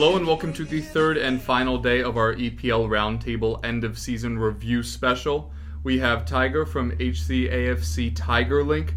[0.00, 3.98] Hello and welcome to the third and final day of our EPL Roundtable End of
[3.98, 5.52] Season Review Special.
[5.82, 8.94] We have Tiger from HCAFC Tiger Link.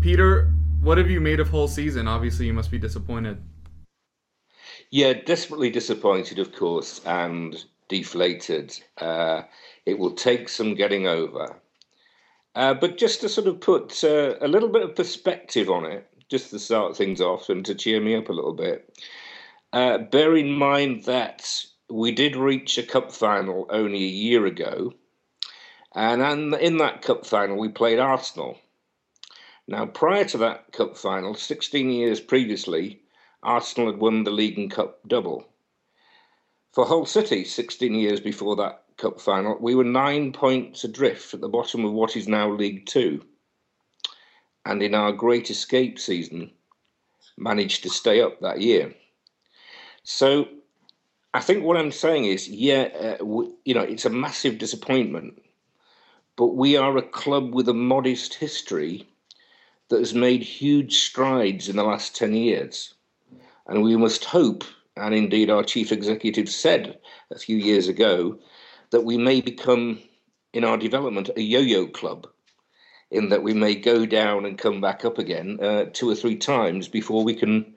[0.00, 2.06] Peter, what have you made of whole season?
[2.06, 3.42] Obviously, you must be disappointed.
[4.92, 8.80] Yeah, desperately disappointed, of course, and deflated.
[8.96, 9.42] Uh,
[9.86, 11.56] it will take some getting over.
[12.54, 16.06] Uh, but just to sort of put uh, a little bit of perspective on it,
[16.30, 18.96] just to start things off and to cheer me up a little bit,
[19.74, 24.92] uh, bear in mind that we did reach a cup final only a year ago.
[25.92, 28.60] And in- in that cup final, we played Arsenal.
[29.66, 33.02] Now, prior to that cup final, 16 years previously,
[33.42, 35.44] Arsenal had won the League and Cup double.
[36.72, 41.40] For Hull City, 16 years before that cup final, we were nine points adrift at
[41.40, 43.24] the bottom of what is now League Two.
[44.64, 46.52] And in our Great Escape season,
[47.36, 48.94] managed to stay up that year.
[50.04, 50.48] So
[51.32, 53.24] I think what I'm saying is, yeah, uh,
[53.64, 55.42] you know, it's a massive disappointment,
[56.36, 59.08] but we are a club with a modest history
[59.88, 62.94] that has made huge strides in the last 10 years.
[63.66, 64.62] And we must hope,
[64.96, 66.98] and indeed our chief executive said
[67.30, 68.38] a few years ago,
[68.90, 70.00] that we may become,
[70.52, 72.26] in our development, a yo yo club,
[73.10, 76.36] in that we may go down and come back up again uh, two or three
[76.36, 77.73] times before we can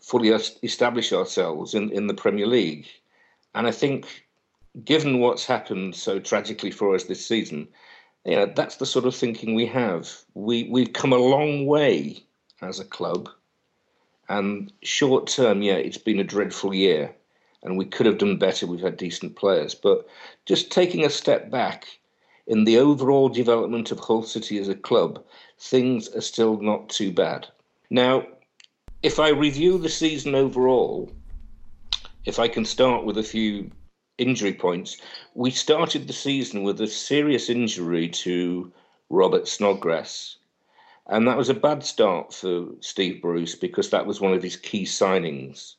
[0.00, 2.86] fully establish ourselves in, in the Premier League.
[3.54, 4.26] And I think,
[4.84, 7.68] given what's happened so tragically for us this season,
[8.24, 10.10] you know, that's the sort of thinking we have.
[10.34, 12.22] We, we've come a long way
[12.62, 13.28] as a club.
[14.28, 17.12] And short term, yeah, it's been a dreadful year,
[17.62, 18.66] and we could have done better.
[18.66, 20.06] We've had decent players, but
[20.46, 21.86] just taking a step back
[22.46, 25.24] in the overall development of Hull City as a club,
[25.58, 27.48] things are still not too bad.
[27.90, 28.24] Now,
[29.02, 31.10] if I review the season overall,
[32.26, 33.70] if I can start with a few
[34.18, 34.98] injury points,
[35.34, 38.70] we started the season with a serious injury to
[39.08, 40.36] Robert Snodgrass.
[41.06, 44.56] And that was a bad start for Steve Bruce because that was one of his
[44.56, 45.76] key signings.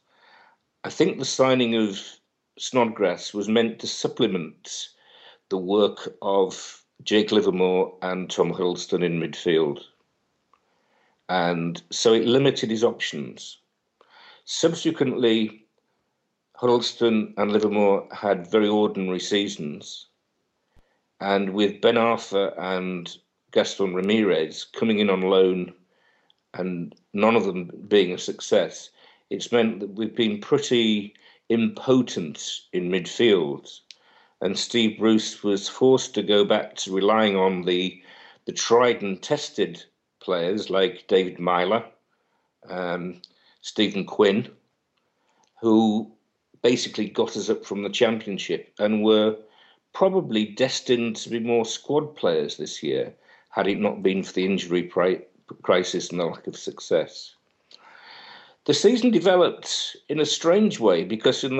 [0.84, 2.02] I think the signing of
[2.58, 4.90] Snodgrass was meant to supplement
[5.50, 9.84] the work of Jake Livermore and Tom Huddlestone in midfield.
[11.30, 13.58] And so it limited his options.
[14.46, 15.66] Subsequently,
[16.56, 20.08] Huddlestone and Livermore had very ordinary seasons.
[21.20, 23.18] And with Ben Arfa and
[23.52, 25.74] Gaston Ramirez coming in on loan
[26.54, 28.90] and none of them being a success,
[29.30, 31.14] it's meant that we've been pretty
[31.50, 33.80] impotent in midfield.
[34.42, 38.02] And Steve Bruce was forced to go back to relying on the
[38.46, 39.84] the tried and tested
[40.22, 41.84] players like David Meyler,
[42.70, 43.22] um,
[43.62, 44.50] Stephen Quinn,
[45.59, 46.12] who
[46.62, 49.36] basically got us up from the championship and were
[49.94, 53.14] probably destined to be more squad players this year
[53.50, 54.90] had it not been for the injury
[55.62, 57.36] crisis and the lack of success.
[58.66, 61.59] The season developed in a strange way because in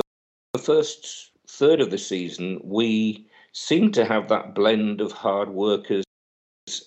[0.54, 6.06] the first third of the season, we seemed to have that blend of hard workers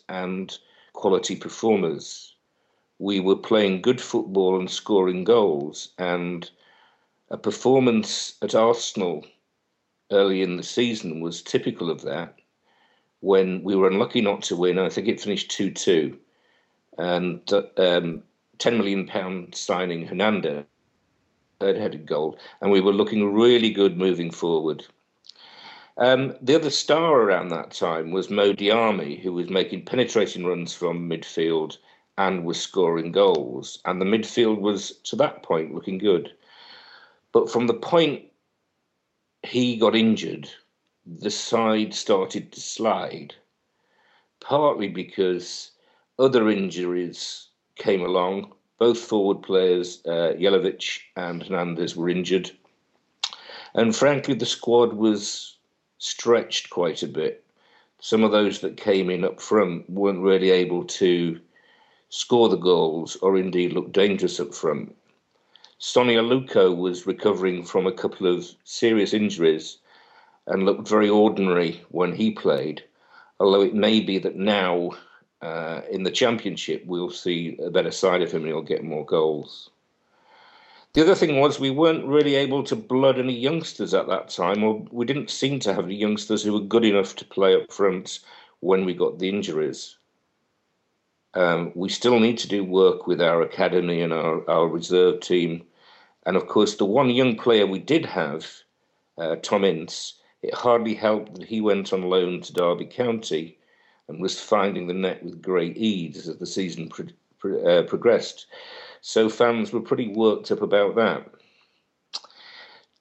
[0.09, 0.57] and
[0.95, 2.35] quality performers.
[2.99, 6.51] We were playing good football and scoring goals, and
[7.31, 9.27] a performance at Arsenal
[10.11, 12.39] early in the season was typical of that
[13.21, 14.79] when we were unlucky not to win.
[14.79, 16.19] I think it finished 2 2.
[16.97, 18.23] And um,
[18.59, 20.65] £10 million signing Hernandez
[21.61, 24.87] third headed goal, and we were looking really good moving forward.
[25.97, 30.75] Um, the other star around that time was Mo Diamé, who was making penetrating runs
[30.75, 31.77] from midfield
[32.19, 33.79] and was scoring goals.
[33.85, 36.33] And the midfield was, to that point, looking good.
[37.33, 38.25] But from the point
[39.43, 40.49] he got injured,
[41.07, 43.35] the side started to slide,
[44.41, 45.71] partly because
[46.19, 52.51] other injuries came along, Both forward players, uh, Jelavic and Hernandez, were injured.
[53.75, 55.54] And frankly, the squad was
[56.05, 57.43] stretched quite a bit.
[57.99, 61.41] Some of those that came in up front weren't really able to
[62.11, 64.95] score the goals or indeed look dangerous up front.
[65.79, 69.79] Sonny Aluko was recovering from a couple of serious injuries
[70.47, 72.85] and looked very ordinary when he played.
[73.41, 74.91] Although it may be that now
[75.41, 79.07] uh, in the championship we'll see a better side of him and he'll get more
[79.07, 79.71] goals.
[80.95, 84.63] The other thing was we weren't really able to blood any youngsters at that time,
[84.63, 88.21] or we didn't seem to have youngsters who were good enough to play up front
[88.61, 89.97] when we got the injuries.
[91.35, 95.65] Um, we still need to do work with our academy and our, our reserve team.
[96.27, 98.47] And of course, the one young player we did have,
[99.19, 103.59] uh, Tom Ince, it hardly helped that he went on loan to Derby County
[104.07, 107.07] and was finding the net with great ease as the season pro-
[107.41, 108.47] pro- uh, progressed.
[109.07, 111.31] So fans were pretty worked up about that.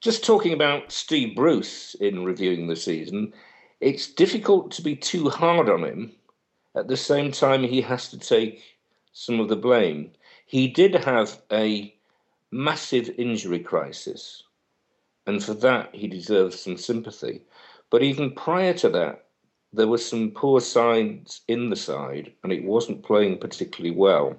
[0.02, 3.32] Just talking about Steve Bruce in reviewing the season,
[3.80, 6.12] it's difficult to be too hard on him
[6.74, 8.62] at the same time, he has to take
[9.14, 10.10] some of the blame.
[10.44, 11.94] He did have a
[12.50, 14.42] massive injury crisis,
[15.26, 17.46] and for that, he deserves some sympathy.
[17.88, 19.23] But even prior to that,
[19.74, 24.36] there were some poor signs in the side, and it wasn't playing particularly well.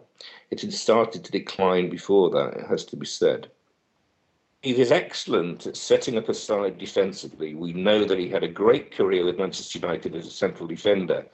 [0.50, 3.52] It had started to decline before that, it has to be said.
[4.62, 7.54] He is excellent at setting up a side defensively.
[7.54, 11.26] We know that he had a great career with Manchester United as a central defender,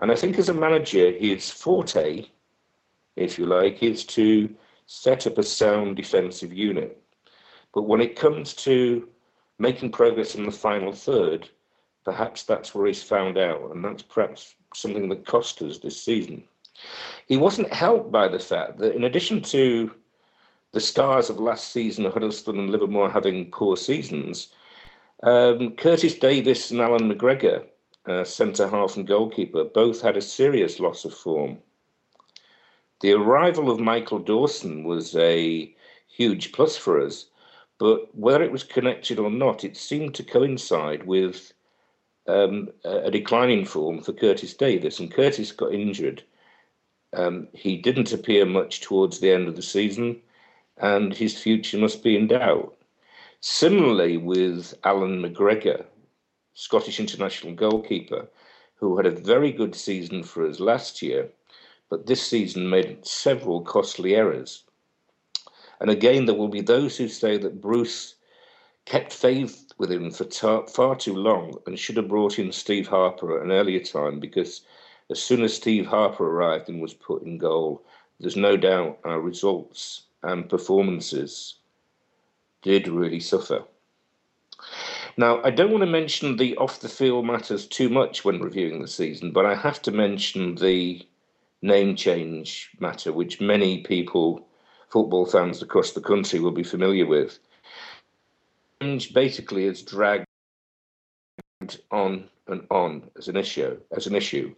[0.00, 2.26] and I think as a manager, his forte,
[3.14, 4.52] if you like, is to
[4.86, 7.00] set up a sound defensive unit.
[7.72, 9.08] But when it comes to
[9.58, 11.48] making progress in the final third,
[12.04, 16.44] perhaps that's where he's found out, and that's perhaps something that cost us this season.
[17.26, 19.90] He wasn't helped by the fact that, in addition to
[20.72, 24.48] the stars of last season, Huddlestone and Livermore having poor seasons,
[25.22, 27.64] um, Curtis Davies and Allan McGregor
[28.06, 31.58] uh, centre half and goalkeeper, both had a serious loss of form.
[33.00, 35.74] The arrival of Michael Dawson was a
[36.06, 37.26] huge plus for us,
[37.78, 41.53] but whether it was connected or not, it seemed to coincide with
[42.26, 46.22] um, a declining form for Curtis Davies, and Curtis got injured.
[47.12, 50.20] Um, he didn't appear much towards the end of the season,
[50.78, 52.76] and his future must be in doubt.
[53.40, 55.84] Similarly, with Allan McGregor,
[56.54, 58.26] Scottish international goalkeeper,
[58.76, 61.28] who had a very good season for us last year,
[61.90, 64.64] but this season made several costly errors.
[65.80, 68.14] And again, there will be those who say that Bruce
[68.86, 70.24] kept faith with him for
[70.66, 74.62] far too long and should have brought in Steve Harper at an earlier time because
[75.10, 77.82] as soon as Steve Harper arrived and was put in goal,
[78.20, 81.56] there's no doubt our results and performances
[82.62, 83.64] did really suffer.
[85.16, 88.80] Now, I don't want to mention the off the field matters too much when reviewing
[88.80, 91.06] the season, but I have to mention the
[91.62, 94.46] name change matter, which many people,
[94.88, 97.38] football fans across the country, will be familiar with.
[99.12, 100.26] Basically has dragged
[101.90, 103.80] on and on as an issue.
[103.96, 104.54] As an issue,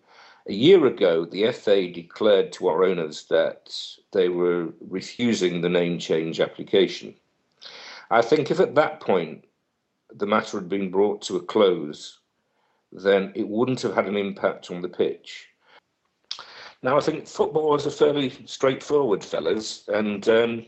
[0.49, 3.75] a year ago, the FA declared to our owners that
[4.12, 7.14] they were refusing the name change application.
[8.11, 9.44] I think if at that point
[10.14, 12.18] the matter had been brought to a close,
[12.92, 15.49] then it wouldn't have had an impact on the pitch.
[16.83, 20.66] Now, I think footballers are fairly straightforward fellas, and um,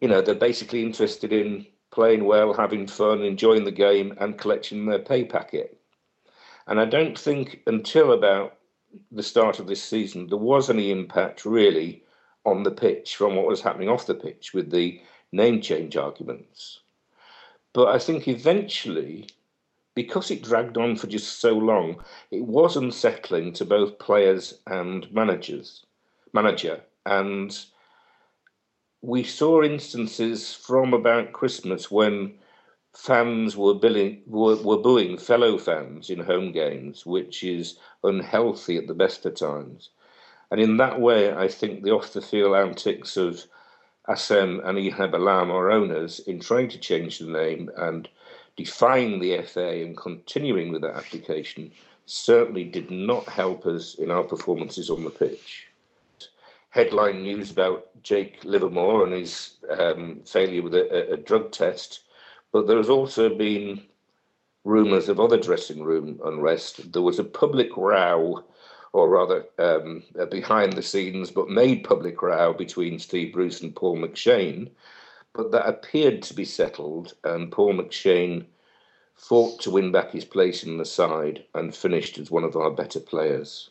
[0.00, 1.66] you know they're basically interested in
[1.98, 5.76] playing well, having fun, enjoying the game, and collecting their pay packet.
[6.68, 8.56] And I don't think until about
[9.10, 12.04] the start of this season there was any impact really
[12.44, 15.00] on the pitch from what was happening off the pitch with the
[15.32, 16.78] name change arguments.
[17.72, 19.26] But I think eventually,
[19.96, 22.00] because it dragged on for just so long,
[22.30, 25.84] it was unsettling to both players and managers,
[26.32, 26.80] manager.
[27.06, 27.58] And
[29.02, 32.34] we saw instances from about Christmas when
[32.94, 38.88] fans were, billing, were, were booing fellow fans in home games, which is unhealthy at
[38.88, 39.90] the best of times.
[40.50, 43.44] And in that way, I think the off the field antics of
[44.08, 48.08] Assem and Ehab Allam, our owners, in trying to change the name and
[48.56, 51.70] defying the FA and continuing with that application,
[52.06, 55.67] certainly did not help us in our performances on the pitch.
[56.70, 62.00] Headline news about Jake Livermore and his um, failure with a, a, drug test,
[62.52, 63.82] but there has also been
[64.64, 66.92] rumours of other dressing room unrest.
[66.92, 68.44] There was a public row
[68.92, 73.98] or rather um, behind the scenes, but made public row between Steve Bruce and Paul
[73.98, 74.70] McShane.
[75.34, 78.46] But that appeared to be settled, and Paul McShane
[79.14, 82.70] fought to win back his place in the side and finished as one of our
[82.70, 83.70] better players.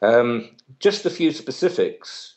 [0.00, 2.34] Um, just a few specifics.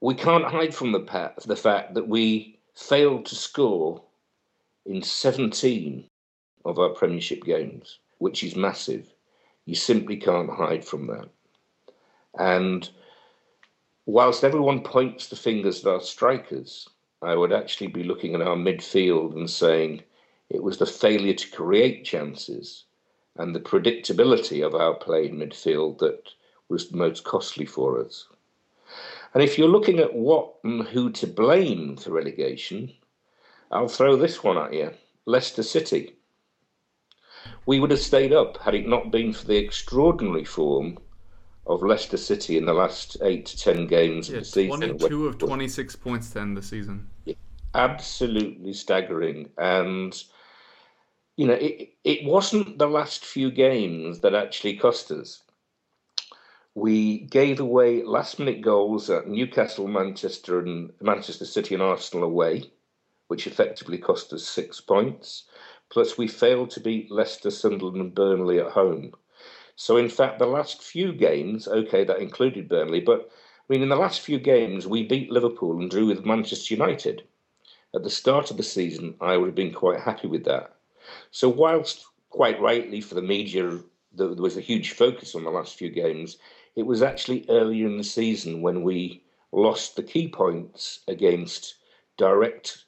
[0.00, 4.02] We can't hide from the, the fact that we failed to score
[4.86, 6.08] in 17
[6.64, 9.12] of our Premiership games, which is massive.
[9.66, 11.28] You simply can't hide from that.
[12.38, 12.88] And
[14.06, 16.88] whilst everyone points the fingers at our strikers,
[17.22, 20.02] I would actually be looking at our midfield and saying
[20.48, 22.84] it was the failure to create chances
[23.36, 26.30] and the predictability of our play in midfield that
[26.70, 28.26] was the most costly for us.
[29.34, 32.92] And if you're looking at what and who to blame for relegation,
[33.70, 34.90] I'll throw this one at you
[35.26, 36.16] Leicester City.
[37.66, 40.98] We would have stayed up had it not been for the extraordinary form
[41.66, 44.80] of Leicester City in the last eight to ten games yeah, of the season.
[44.80, 47.08] 22 of 26 points to end the season.
[47.74, 49.48] Absolutely staggering.
[49.56, 50.20] And,
[51.36, 55.42] you know, it, it wasn't the last few games that actually cost us.
[56.80, 62.70] We gave away last minute goals at Newcastle, Manchester, and Manchester City and Arsenal away
[63.28, 65.44] which effectively cost us six points.
[65.90, 69.12] Plus, we failed to beat Leicester, Sunderland, and Burnley at home.
[69.76, 73.90] So, in fact, the last few games, okay, that included Burnley, but I mean, in
[73.90, 77.22] the last few games, we beat Liverpool and drew with Manchester United.
[77.94, 80.74] At the start of the season, I would have been quite happy with that.
[81.30, 83.80] So, whilst quite rightly for the media,
[84.12, 86.38] there was a huge focus on the last few games,
[86.76, 89.22] it was actually earlier in the season when we
[89.52, 91.76] lost the key points against
[92.16, 92.84] direct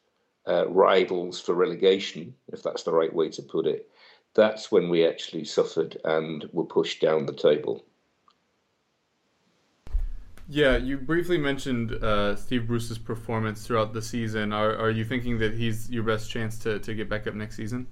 [0.47, 3.89] uh, rivals for relegation, if that's the right way to put it,
[4.35, 7.85] that's when we actually suffered and were pushed down the table.
[10.49, 14.53] Yeah, you briefly mentioned uh, Steve Bruce's performance throughout the season.
[14.53, 17.57] Are, are you thinking that he's your best chance to, to get back up next
[17.57, 17.87] season?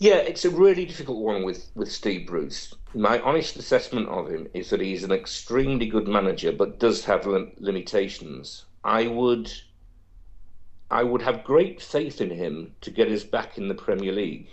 [0.00, 2.72] Yeah, it's a really difficult one with, with Steve Bruce.
[2.94, 7.26] My honest assessment of him is that he's an extremely good manager, but does have
[7.26, 8.64] lim- limitations.
[8.84, 9.52] I would
[10.90, 14.48] I would have great faith in him to get us back in the Premier League.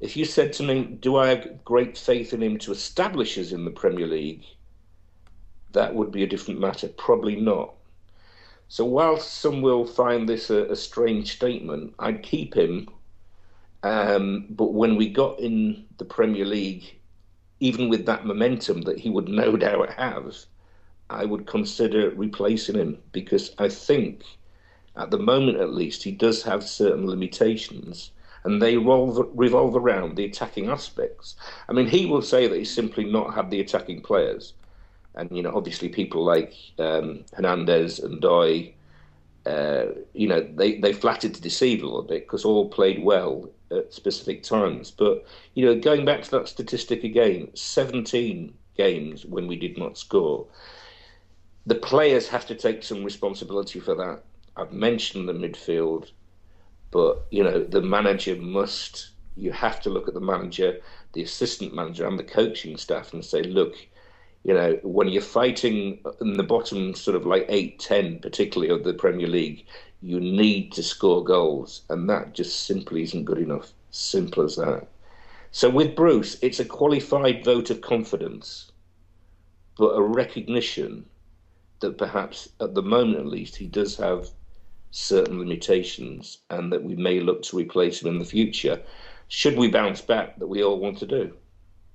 [0.00, 3.52] If you said to me, Do I have great faith in him to establish us
[3.52, 4.44] in the Premier League?
[5.72, 6.88] That would be a different matter.
[6.88, 7.74] Probably not.
[8.68, 12.88] So, whilst some will find this a, a strange statement, I'd keep him.
[13.82, 16.98] Um, but when we got in the Premier League,
[17.60, 20.36] even with that momentum that he would no doubt have,
[21.08, 24.22] I would consider replacing him because I think
[24.96, 28.10] at the moment at least, he does have certain limitations,
[28.44, 31.36] and they revolve, revolve around the attacking aspects.
[31.68, 34.54] I mean, he will say that he's simply not had the attacking players,
[35.14, 38.74] and you know, obviously, people like um, Hernandez and Doy,
[39.46, 43.48] uh, you know, they they flattered to deceive a little bit because all played well
[43.70, 44.90] at specific times.
[44.90, 49.98] But you know, going back to that statistic again, 17 games when we did not
[49.98, 50.46] score.
[51.66, 54.22] The players have to take some responsibility for that
[54.56, 56.10] I've mentioned the midfield,
[56.90, 59.10] but you know the manager must.
[59.36, 60.80] You have to look at the manager,
[61.12, 63.74] the assistant manager, and the coaching staff, and say, look,
[64.42, 68.84] you know, when you're fighting in the bottom, sort of like eight, ten, particularly of
[68.84, 69.66] the Premier League,
[70.02, 73.72] you need to score goals, and that just simply isn't good enough.
[73.90, 74.88] Simple as that.
[75.50, 78.70] So with Bruce, it's a qualified vote of confidence,
[79.76, 81.04] but a recognition
[81.80, 84.28] that perhaps at the moment at least he does have
[84.90, 88.80] certain limitations and that we may look to replace him in the future
[89.28, 91.32] should we bounce back that we all want to do.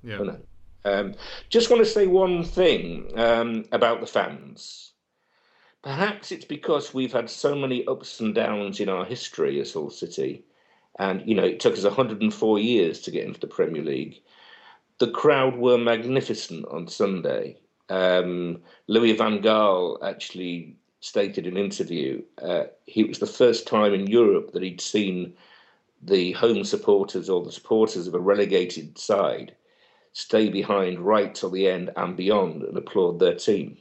[0.03, 0.37] Yeah.
[0.85, 1.15] Um,
[1.49, 4.93] just want to say one thing um, about the fans.
[5.85, 9.91] Perhaps it's because we've had so many ups and downs in our history as Hull
[9.91, 10.43] City,
[10.97, 14.19] and you know it took us 104 years to get into the Premier League.
[14.97, 17.59] The crowd were magnificent on Sunday.
[17.89, 23.93] Um, Louis van Gaal actually stated in an interview uh, he was the first time
[23.93, 25.35] in Europe that he'd seen
[26.01, 29.55] the home supporters or the supporters of a relegated side
[30.13, 33.77] stay behind right till the end and beyond and applaud their team.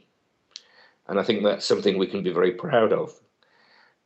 [1.07, 3.13] And I think that's something we can be very proud of.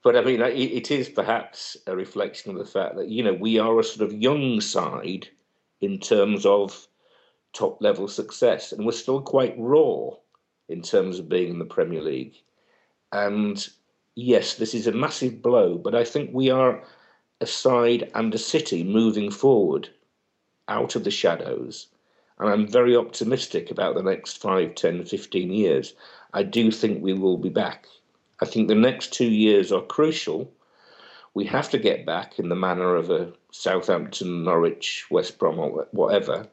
[0.04, 3.60] But I mean, it is perhaps a reflection of the fact that, you know, we
[3.60, 5.28] are a sort of young side
[5.82, 6.88] in terms of
[7.52, 10.10] top level success, and we're still quite raw
[10.68, 12.36] in terms of being in the Premier League.
[13.12, 13.68] And
[14.16, 16.84] yes, this is a massive blow, but I think we are
[17.42, 19.90] a side and a city moving forward
[20.68, 21.88] out of the shadows.
[22.40, 25.94] And I'm very optimistic about the next 5, 10, 15 years.
[26.34, 27.88] I do think we will be back.
[28.42, 30.52] I think the next two years are crucial.
[31.34, 35.88] We have to get back in the manner of a Southampton, Norwich, West Brom, or
[35.92, 36.48] whatever.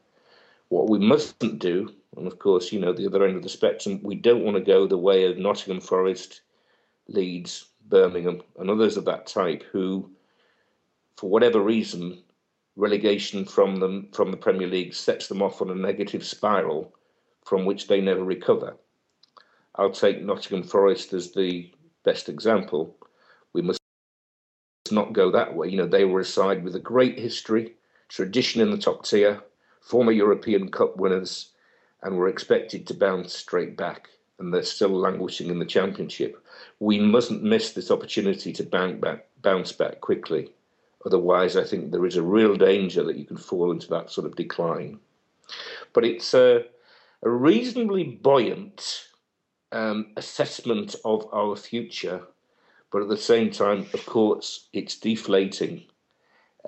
[0.69, 4.01] What we mustn't do, and of course, you know, the other end of the spectrum,
[4.03, 6.41] we don't want to go the way of Nottingham Forest,
[7.07, 10.11] Leeds, Birmingham, and others of that type who,
[11.17, 12.19] for whatever reason,
[12.77, 16.95] relegation from them from the Premier League sets them off on a negative spiral
[17.45, 18.77] from which they never recover.
[19.77, 21.73] I'll take Nottingham Forest as the
[22.05, 22.97] best example.
[23.53, 23.81] We must
[24.91, 25.69] not go that way.
[25.69, 27.75] You know, they were a side with a great history,
[28.09, 29.43] tradition in the top tier,
[29.81, 31.53] former European Cup winners,
[32.03, 34.09] and were expected to bounce straight back.
[34.39, 36.45] And they're still languishing in the Championship.
[36.79, 40.51] We mustn't miss this opportunity to bounce back, bounce back quickly.
[41.07, 44.27] Otherwise, I think there is a real danger that you can fall into that sort
[44.27, 44.99] of decline.
[45.93, 46.65] But it's a,
[47.23, 49.07] a reasonably buoyant
[49.71, 52.23] um, assessment of our future,
[52.91, 55.85] but at the same time, of course, it's deflating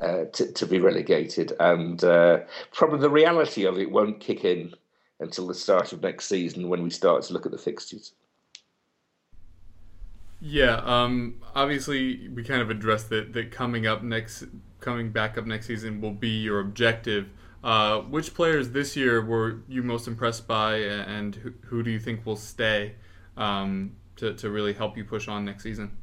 [0.01, 2.39] uh, to, to be relegated, and uh,
[2.73, 4.73] probably the reality of it won't kick in
[5.19, 8.13] until the start of next season when we start to look at the fixtures.
[10.41, 14.45] Yeah, um, obviously we kind of addressed that that coming up next,
[14.81, 17.29] coming back up next season will be your objective.
[17.65, 21.99] Uh, which players this year were you most impressed by, and who, who do you
[21.99, 22.95] think will stay
[23.37, 25.97] um, to to really help you push on next season?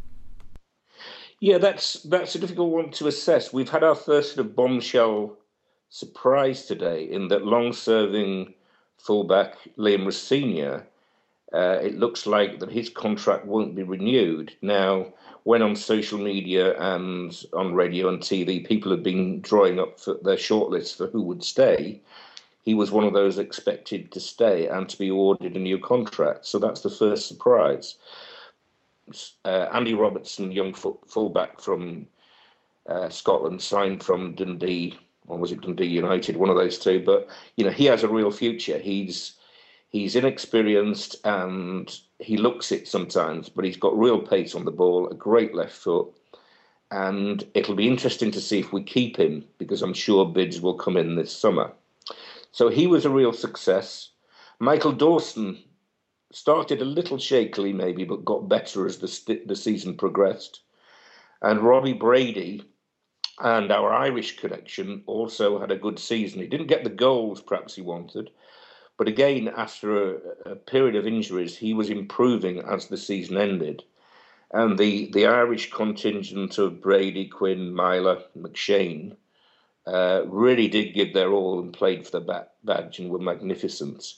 [1.39, 3.53] Yeah, that's that's a difficult one to assess.
[3.53, 5.37] We've had our first sort of bombshell
[5.89, 8.53] surprise today in that long-serving
[8.97, 10.87] fullback Liam Rosenior,
[11.55, 14.53] uh, it looks like that his contract won't be renewed.
[14.61, 19.99] Now, when on social media and on radio and TV, people have been drawing up
[20.23, 22.01] their shortlists for who would stay,
[22.63, 26.45] he was one of those expected to stay and to be awarded a new contract.
[26.45, 27.95] So that's the first surprise.
[29.45, 32.07] Uh, Andy Robertson, young fullback from
[32.89, 34.97] uh, Scotland, signed from Dundee
[35.27, 36.37] or was it Dundee United?
[36.37, 37.03] One of those two.
[37.03, 38.77] But you know, he has a real future.
[38.77, 39.35] He's
[39.95, 45.07] he's inexperienced and he looks it sometimes, but he's got real pace on the ball,
[45.07, 46.07] a great left foot.
[46.91, 50.73] And it'll be interesting to see if we keep him because I'm sure bids will
[50.73, 51.71] come in this summer.
[52.51, 54.09] So he was a real success.
[54.59, 55.63] Michael Dawson
[56.33, 60.59] started a little shakily, maybe, but got better as the, st- the season progressed.
[61.41, 62.65] And Robbie Brady,
[63.39, 66.41] and our Irish connection also had a good season.
[66.41, 68.31] He didn't get the goals perhaps he wanted,
[68.97, 73.83] but again, after a, a period of injuries, he was improving as the season ended.
[74.51, 79.15] And the, the Irish contingent of Brady, Quinn, Meyler, McShane
[79.85, 84.13] uh, really did give their all and played for the badge and were magnificent.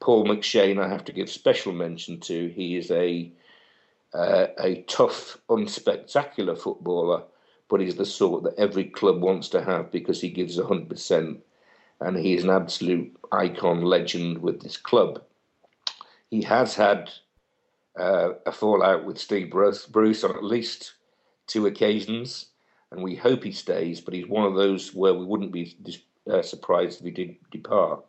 [0.00, 2.48] Paul McShane, I have to give special mention to.
[2.48, 3.32] He is a
[4.14, 7.24] uh, a tough, unspectacular footballer
[7.68, 11.38] but he's the sort that every club wants to have because he gives 100%.
[12.00, 15.22] And he is an absolute icon legend with this club.
[16.30, 17.10] He has had
[17.98, 20.94] uh, a fallout with Steve Bruce, Bruce on at least
[21.46, 22.46] two occasions,
[22.90, 25.76] and we hope he stays, but he's one of those where we wouldn't be
[26.30, 28.04] uh, surprised if he did depart.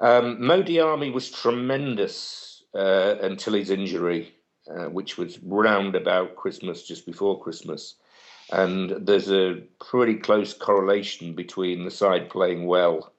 [0.00, 4.34] Um, Mo Diamé was tremendous uh, until his injury,
[4.68, 7.94] uh, which was round about Christmas, just before Christmas
[8.52, 13.12] and there's a pretty close correlation between the side playing well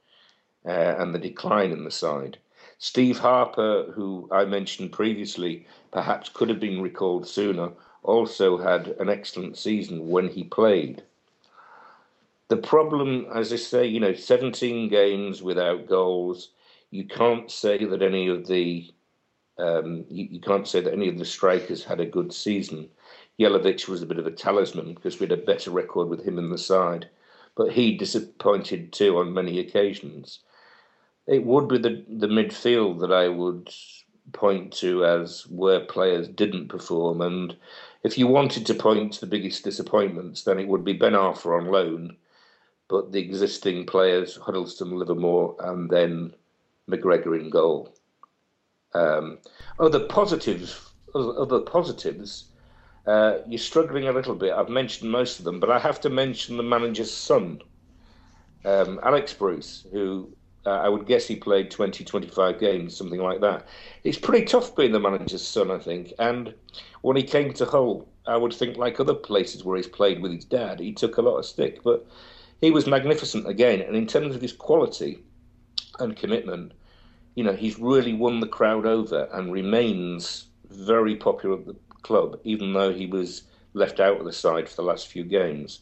[0.66, 2.38] uh, and the decline in the side.
[2.78, 7.72] Steve Harper, who I mentioned previously, perhaps could have been recalled sooner,
[8.04, 11.04] also had an excellent season when he played.
[12.48, 16.50] The problem, as I say, you know, 17 games without goals.
[16.92, 18.94] You can't say that any of the
[19.58, 22.90] um, you, you, can't say that any of the strikers had a good season.
[23.40, 26.38] Jelavic was a bit of a talisman because we had a better record with him
[26.38, 27.10] in the side,
[27.56, 30.40] but he disappointed too on many occasions.
[31.28, 33.70] It would be the, the midfield that I would
[34.32, 37.22] point to as where players didn't perform.
[37.22, 37.56] And
[38.04, 41.58] if you wanted to point to the biggest disappointments, then it would be Ben Arfa
[41.58, 42.18] on loan,
[42.88, 46.34] but the existing players, Huddlestone, Livermore, and then
[46.90, 47.94] McGregor in goal.
[48.94, 49.40] Um,
[49.80, 50.80] other positives,
[51.14, 52.46] other positives
[53.08, 54.54] uh, you're struggling a little bit.
[54.54, 57.62] I've mentioned most of them, but I have to mention the manager's son,
[58.64, 60.30] um, Alex Bruce, who
[60.66, 63.68] uh, I would guess he played 20, 25 games, something like that.
[64.04, 66.14] It's pretty tough being the manager's son, I think.
[66.18, 66.54] And
[67.02, 70.32] when he came to Hull, I would think, like other places where he's played with
[70.32, 71.84] his dad, he took a lot of stick.
[71.84, 72.06] But
[72.62, 73.82] he was magnificent again.
[73.82, 75.20] And in terms of his quality,
[76.00, 76.72] and commitment,
[77.36, 81.58] you know, he's really won the crowd over and remains very popular
[82.06, 85.80] club, even though he was left out of the side for the last few games.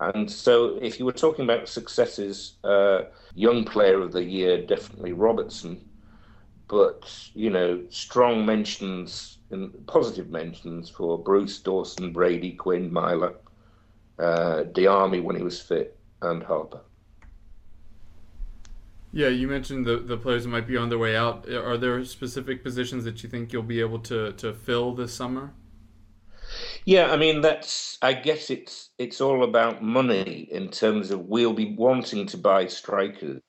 [0.00, 3.02] And so, if you were talking about successes, uh,
[3.34, 5.84] young player of the year, definitely Robertson.
[6.68, 7.02] But,
[7.34, 13.34] you know, strong mentions and positive mentions for Bruce, Dawson, Brady, Quinn, Meyler,
[14.18, 16.80] uh, Diamé when he was fit, and Harper.
[19.12, 21.48] Yeah, you mentioned the, the players that might be on their way out.
[21.50, 25.52] Are there specific positions that you think you'll be able to, to fill this summer?
[26.84, 27.98] Yeah, I mean that's.
[28.02, 32.66] I guess it's it's all about money in terms of we'll be wanting to buy
[32.66, 33.40] strikers.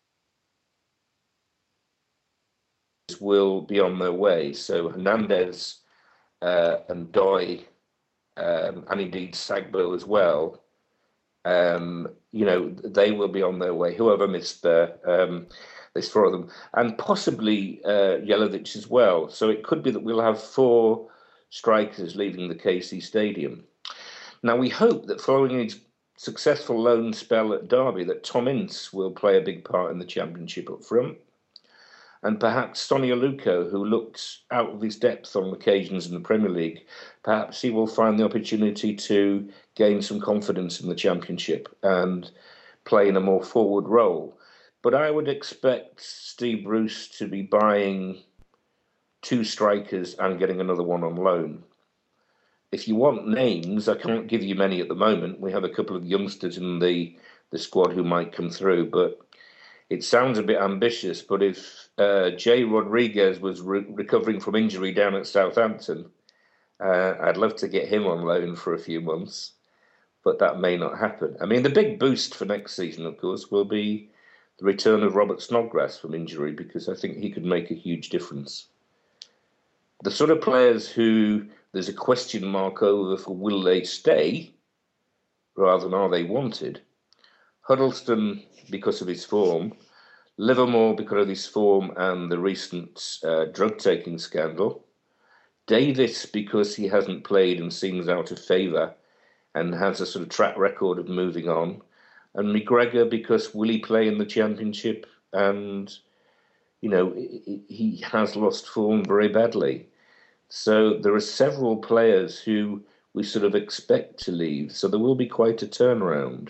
[3.19, 4.53] Will be on their way.
[4.53, 5.79] So Hernandez
[6.41, 7.65] uh, and Doy,
[8.37, 10.63] um, and indeed Sagbo as well.
[11.45, 13.95] Um, you know they will be on their way.
[13.95, 15.47] Whoever missed there, um,
[15.93, 19.29] there's four of them, and possibly uh, Jelavic as well.
[19.29, 21.10] So it could be that we'll have four
[21.51, 23.65] strikers leaving the KC Stadium.
[24.41, 25.79] Now, we hope that following his
[26.17, 30.05] successful loan spell at Derby, that Tom Ince will play a big part in the
[30.05, 31.17] Championship up front.
[32.23, 36.49] And perhaps Sonny Aluko, who looked out of his depth on occasions in the Premier
[36.49, 36.85] League,
[37.23, 42.31] perhaps he will find the opportunity to gain some confidence in the Championship and
[42.85, 44.37] play in a more forward role.
[44.83, 48.21] But I would expect Steve Bruce to be buying
[49.21, 51.63] two strikers and getting another one on loan.
[52.71, 55.39] If you want names, I can't give you many at the moment.
[55.39, 57.15] We have a couple of youngsters in the,
[57.51, 59.19] the squad who might come through, but
[59.89, 61.21] it sounds a bit ambitious.
[61.21, 66.09] But if uh, Jay Rodriguez was re- recovering from injury down at Southampton,
[66.79, 69.51] uh, I'd love to get him on loan for a few months,
[70.23, 71.35] but that may not happen.
[71.41, 74.09] I mean, the big boost for next season, of course, will be
[74.57, 78.09] the return of Robert Snodgrass from injury because I think he could make a huge
[78.09, 78.67] difference
[80.03, 84.53] the sort of players who there's a question mark over for will they stay
[85.55, 86.81] rather than are they wanted.
[87.61, 89.73] Huddlestone, because of his form,
[90.37, 94.83] Livermore because of his form and the recent uh, drug taking scandal,
[95.67, 98.93] Davies because he hasn't played and seems out of favour
[99.53, 101.81] and has a sort of track record of moving on,
[102.33, 105.95] and McGregor because will he play in the championship and
[106.81, 109.87] you know he has lost form very badly.
[110.53, 112.83] So there are several players who
[113.13, 114.75] we sort of expect to leave.
[114.75, 116.49] So there will be quite a turnaround.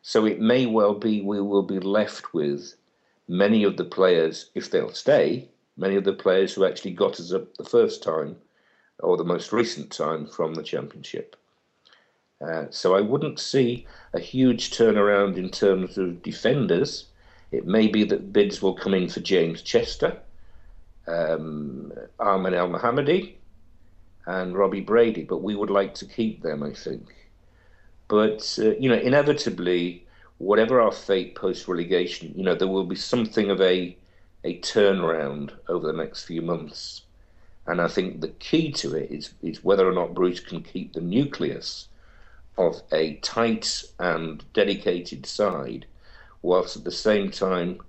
[0.00, 2.74] So it may well be we will be left with
[3.28, 7.34] many of the players, if they'll stay, many of the players who actually got us
[7.34, 8.36] up the first time
[9.00, 11.36] or the most recent time from the championship.
[12.40, 17.08] Uh, so I wouldn't see a huge turnaround in terms of defenders.
[17.52, 20.18] It may be that bids will come in for James Chester
[21.06, 23.34] um, Ahmed Elmohamady
[24.26, 27.14] and Robbie Brady, but we would like to keep them, I think.
[28.08, 30.06] But, uh, you know, inevitably,
[30.38, 33.96] whatever our fate post relegation, you know, there will be something of a,
[34.44, 37.02] a turnaround over the next few months.
[37.66, 40.92] And I think the key to it is, is whether or not Bruce can keep
[40.92, 41.88] the nucleus
[42.56, 45.86] of a tight and dedicated side,
[46.42, 47.80] whilst at the same time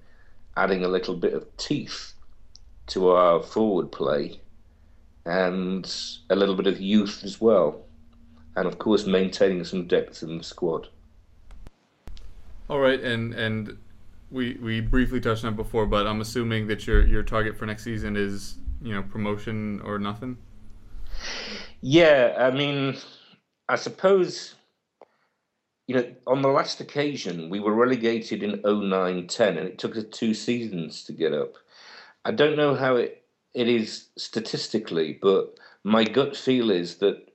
[0.57, 2.14] adding a little bit of teeth
[2.87, 4.39] to our forward play
[5.25, 5.91] and
[6.29, 7.81] a little bit of youth as well.
[8.55, 10.87] And of course, maintaining some depth in the squad.
[12.69, 13.77] All right, and and
[14.31, 17.65] we we briefly touched on it before, but I'm assuming that your your target for
[17.65, 20.37] next season is you know promotion or nothing.
[21.81, 22.97] Yeah, I mean,
[23.67, 24.55] I suppose
[25.87, 30.05] you know on the last occasion we were relegated in 09-10 and it took us
[30.11, 31.55] two seasons to get up.
[32.25, 37.31] I don't know how it, it is statistically, but my gut feel is that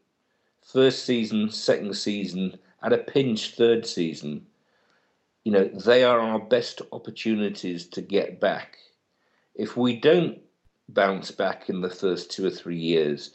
[0.65, 4.47] first season, second season, at a pinch, third season,
[5.45, 8.79] you know, they are our best opportunities to get back.
[9.55, 10.41] If we don't
[10.89, 13.31] bounce back in the first two or three years,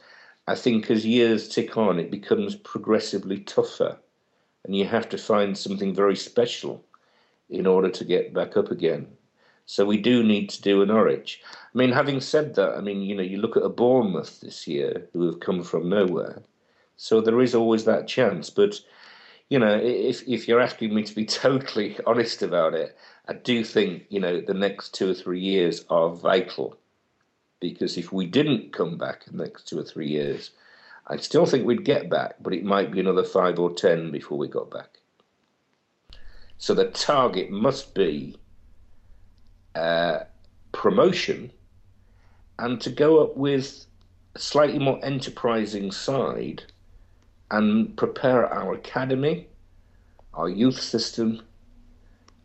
[0.48, 3.98] I think as years tick on, it becomes progressively tougher,
[4.66, 6.84] and you have to find something very special
[7.50, 9.15] in order to get back up again.
[9.66, 11.42] So we do need to do a Norwich.
[11.54, 14.68] I mean, having said that, I mean, you know, you look at a Bournemouth this
[14.68, 16.44] year who have come from nowhere.
[16.98, 18.50] So there is always that chance.
[18.50, 18.80] But,
[19.50, 22.96] you know, if, if you're asking me to be totally honest about it,
[23.28, 26.78] I do think, you know, the next two or three years are vital.
[27.60, 30.52] Because if we didn't come back in the next two or three years,
[31.08, 34.38] I still think we'd get back, but it might be another five or ten before
[34.38, 35.00] we got back.
[36.58, 38.38] So the target must be
[39.76, 40.24] uh,
[40.72, 41.52] promotion
[42.60, 43.86] and to go up with
[44.36, 46.64] a slightly more enterprising side
[47.52, 49.48] and prepare our academy,
[50.34, 51.42] our youth system,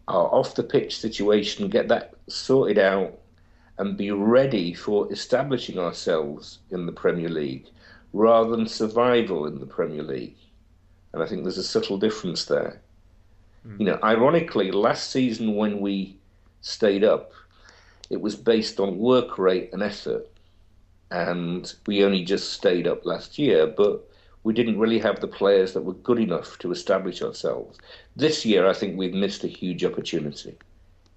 [0.09, 3.19] our off the pitch situation, get that sorted out
[3.79, 7.67] and be ready for establishing ourselves in the Premier League
[8.13, 10.37] rather than survival in the Premier League.
[11.13, 12.81] And I think there's a subtle difference there.
[13.79, 16.20] You know, ironically, last season when we
[16.61, 17.33] stayed up,
[18.11, 20.29] it was based on work rate and effort.
[21.11, 24.09] And we only just stayed up last year, but
[24.43, 27.79] we didn't really have the players that were good enough to establish ourselves.
[28.17, 30.57] This year, I think we've missed a huge opportunity.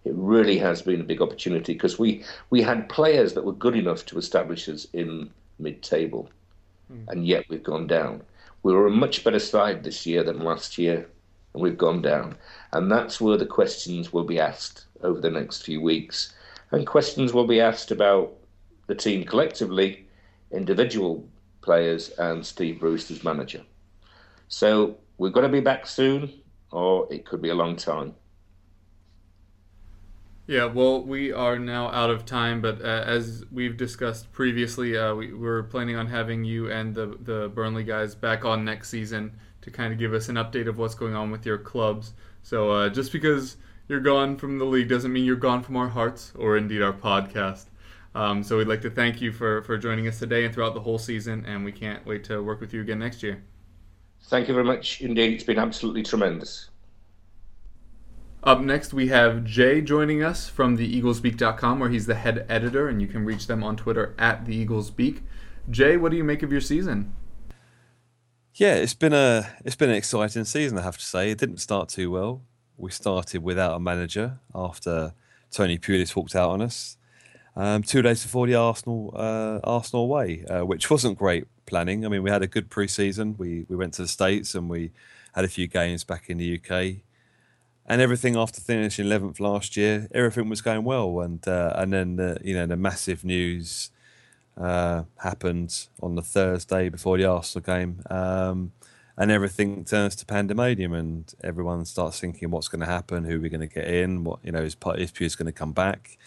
[0.03, 3.75] It really has been a big opportunity because we, we had players that were good
[3.75, 5.29] enough to establish us in
[5.60, 6.29] mid table,
[6.89, 7.03] hmm.
[7.08, 8.21] and yet we've gone down.
[8.63, 11.08] We were a much better side this year than last year,
[11.53, 12.36] and we've gone down.
[12.73, 16.34] And that's where the questions will be asked over the next few weeks.
[16.72, 18.34] And questions will be asked about
[18.88, 20.08] the team collectively,
[20.52, 21.28] individual
[21.62, 23.62] players, and Steve as manager.
[24.48, 26.32] So we're going to be back soon,
[26.72, 28.16] or it could be a long time.
[30.46, 35.16] Yeah, well, we are now out of time, but uh, as we've discussed previously, uh,
[35.16, 39.32] we, we're planning on having you and the, the Burnley guys back on next season
[39.62, 42.13] to kind of give us an update of what's going on with your clubs.
[42.42, 43.56] So uh, just because
[43.88, 46.93] you're gone from the league doesn't mean you're gone from our hearts or indeed our
[46.93, 47.65] podcast.
[48.15, 50.82] Um, so we'd like to thank you for, for joining us today and throughout the
[50.82, 53.43] whole season, and we can't wait to work with you again next year.
[54.26, 55.34] Thank you very much indeed.
[55.34, 56.69] It's been absolutely tremendous.
[58.43, 62.88] Up next, we have Jay joining us from the eaglesbeak.com, where he's the head editor,
[62.88, 65.22] and you can reach them on Twitter at the eaglesbeak.
[65.69, 67.13] Jay, what do you make of your season?
[68.54, 71.32] Yeah, it's been a it's been an exciting season, I have to say.
[71.32, 72.43] It didn't start too well.
[72.78, 75.14] We started without a manager after
[75.52, 76.98] Tony Pulis walked out on us.
[77.56, 82.06] Um, two days before the Arsenal uh, Arsenal away, uh, which wasn't great planning.
[82.06, 83.36] I mean, we had a good pre-season.
[83.38, 84.92] We we went to the states and we
[85.36, 87.04] had a few games back in the UK,
[87.86, 91.20] and everything after finishing eleventh last year, everything was going well.
[91.22, 93.92] And uh, and then the, you know the massive news
[94.58, 98.72] uh, happened on the Thursday before the Arsenal game, um,
[99.17, 103.49] and everything turns to pandemonium, and everyone starts thinking what's going to happen, who we're
[103.49, 106.17] going to get in, what you know is is Pulis going to come back.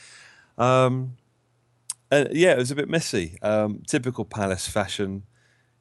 [0.57, 1.17] Um,
[2.11, 3.39] and yeah, it was a bit messy.
[3.43, 5.25] Um, typical Palace fashion,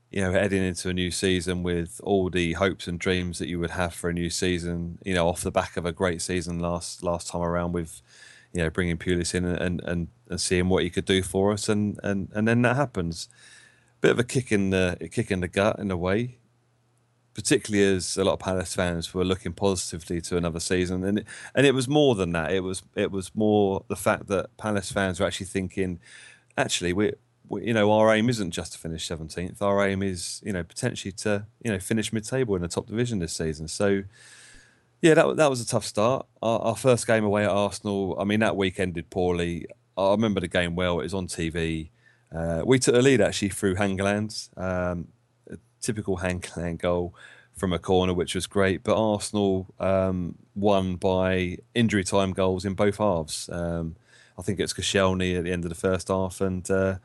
[0.10, 3.60] you know, heading into a new season with all the hopes and dreams that you
[3.60, 4.98] would have for a new season.
[5.06, 8.02] You know, off the back of a great season last last time around with,
[8.52, 11.70] you know, bringing Pulis in and and, and seeing what he could do for us,
[11.70, 13.30] and and and then that happens.
[14.02, 16.40] Bit of a kick in the kick in the gut in a way
[17.36, 21.28] particularly as a lot of Palace fans were looking positively to another season, and it,
[21.54, 22.52] and it was more than that.
[22.52, 26.00] It was it was more the fact that Palace fans were actually thinking,
[26.58, 27.12] actually, we,
[27.48, 29.62] we you know our aim isn't just to finish seventeenth.
[29.62, 33.20] Our aim is you know potentially to you know finish mid-table in the top division
[33.20, 33.68] this season.
[33.68, 34.04] So.
[35.02, 36.26] Yeah, that that was a tough start.
[36.42, 38.18] Our, our first game away at Arsenal.
[38.20, 39.68] I mean, that week ended poorly.
[39.96, 41.00] I remember the game well.
[41.00, 41.90] It was on TV.
[42.34, 44.50] Uh, we took the lead actually through Hangeland.
[44.58, 45.10] Um,
[45.86, 47.14] typical Hangeland goal
[47.56, 48.84] from a corner, which was great.
[48.84, 53.50] But Arsenal um, won by injury time goals in both halves.
[53.52, 53.96] Um,
[54.38, 56.96] I think it's Koscielny at the end of the first half, and uh,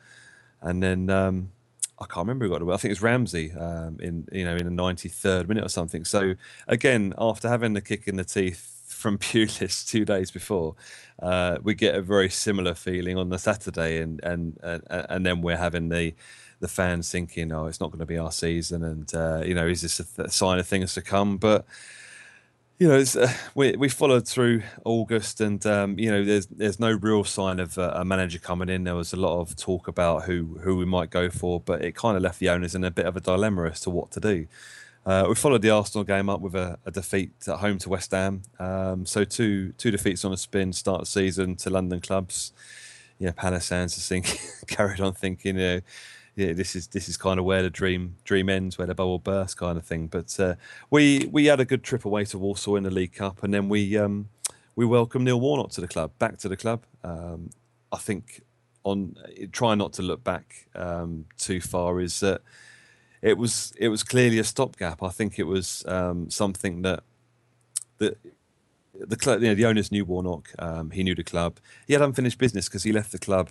[0.61, 1.53] and then um,
[1.99, 2.73] I can't remember who got it.
[2.73, 6.05] I think it's Ramsey um, in you know in the ninety third minute or something.
[6.05, 6.35] So
[6.67, 10.75] again, after having the kick in the teeth from Pulis two days before,
[11.23, 15.43] uh, we get a very similar feeling on the Saturday, and and and, and then
[15.43, 16.15] we're having the
[16.61, 19.67] the fans thinking, "Oh, it's not going to be our season," and uh, you know,
[19.67, 21.37] is this a, th- a sign of things to come?
[21.37, 21.67] But
[22.79, 26.93] you know, uh, we we followed through August, and um, you know, there's there's no
[26.93, 28.85] real sign of uh, a manager coming in.
[28.85, 31.95] There was a lot of talk about who who we might go for, but it
[31.95, 34.21] kind of left the owners in a bit of a dilemma as to what to
[34.21, 34.47] do.
[35.05, 38.13] Uh, we followed the Arsenal game up with a, a defeat at home to West
[38.13, 38.43] Ham.
[38.59, 42.53] Um, so two two defeats on a spin start season to London clubs.
[43.19, 45.81] Yeah, Palace fans are think carried on thinking, you know,
[46.41, 49.19] yeah, this is this is kind of where the dream dream ends, where the bubble
[49.19, 50.07] bursts, kind of thing.
[50.07, 50.55] But uh,
[50.91, 53.69] we we had a good trip away to Warsaw in the League Cup, and then
[53.69, 54.29] we um,
[54.75, 56.85] we welcomed Neil Warnock to the club, back to the club.
[57.05, 57.51] Um,
[57.93, 58.43] I think
[58.85, 59.17] on
[59.53, 62.41] try not to look back um, too far is that
[63.21, 65.03] it was it was clearly a stopgap.
[65.03, 67.03] I think it was um, something that
[67.99, 68.17] that
[68.95, 70.51] the club, you know, the owners knew Warnock.
[70.59, 71.59] Um, he knew the club.
[71.87, 73.51] He had unfinished business because he left the club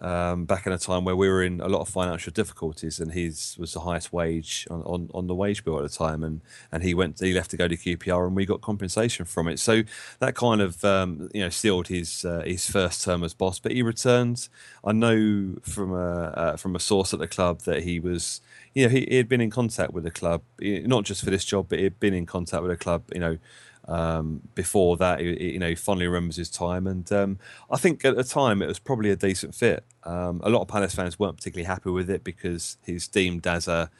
[0.00, 3.12] um, back in a time where we were in a lot of financial difficulties, and
[3.12, 6.40] his was the highest wage on, on, on, the wage bill at the time, and,
[6.72, 9.58] and he went he left to go to QPR, and we got compensation from it.
[9.58, 9.82] So
[10.18, 13.58] that kind of um, you know sealed his uh, his first term as boss.
[13.58, 14.48] But he returned.
[14.84, 18.40] I know from a uh, from a source at the club that he was
[18.74, 21.44] you know he, he had been in contact with the club, not just for this
[21.44, 23.38] job, but he had been in contact with the club, you know
[23.86, 27.38] um, before that, he, you know, he fondly remembers his time, and um,
[27.70, 29.84] I think at the time it was probably a decent fit.
[30.04, 33.68] Um, a lot of Palace fans weren't particularly happy with it because he's deemed as
[33.68, 33.90] a,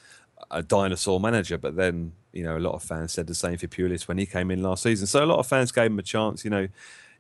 [0.51, 3.67] a dinosaur manager, but then you know a lot of fans said the same for
[3.67, 5.07] Pulis when he came in last season.
[5.07, 6.45] So a lot of fans gave him a chance.
[6.45, 6.69] You know,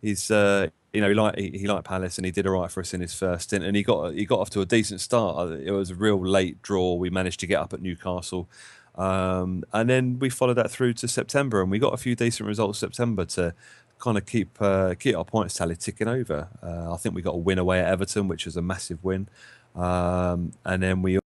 [0.01, 2.71] he's uh, you know he liked he, he, liked Palace and he did all right
[2.71, 5.03] for us in his first stint, and he got he got off to a decent
[5.03, 5.53] start.
[5.53, 6.95] It was a real late draw.
[6.95, 8.49] We managed to get up at Newcastle.
[8.97, 12.47] Um, and then we followed that through to September, and we got a few decent
[12.47, 13.55] results September to
[13.99, 16.49] kind of keep uh, keep our points tally ticking over.
[16.63, 19.29] Uh, I think we got a win away at Everton, which was a massive win,
[19.75, 21.19] um, and then we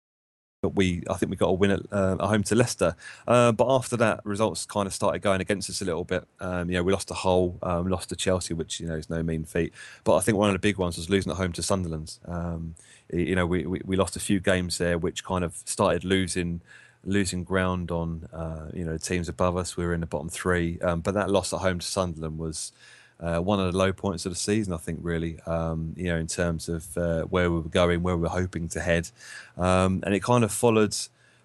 [0.62, 2.96] we I think we got a win at, uh, at home to Leicester.
[3.26, 6.26] Uh, but after that, results kind of started going against us a little bit.
[6.40, 9.10] Um, you know, we lost to Hull, um, lost to Chelsea, which you know is
[9.10, 9.72] no mean feat.
[10.04, 12.18] But I think one of the big ones was losing at home to Sunderland.
[12.26, 12.74] Um,
[13.12, 16.60] you know, we, we, we lost a few games there, which kind of started losing
[17.04, 19.76] losing ground on uh, you know teams above us.
[19.76, 22.72] We were in the bottom three, um, but that loss at home to Sunderland was
[23.20, 24.72] uh, one of the low points of the season.
[24.72, 28.16] I think really, um, you know, in terms of uh, where we were going, where
[28.16, 29.10] we were hoping to head,
[29.56, 30.96] um, and it kind of followed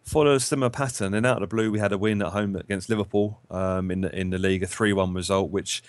[0.04, 1.13] followed a similar pattern.
[1.13, 4.02] And out of the blue, we had a win at home against Liverpool um, in
[4.02, 5.84] the in the league, a three one result, which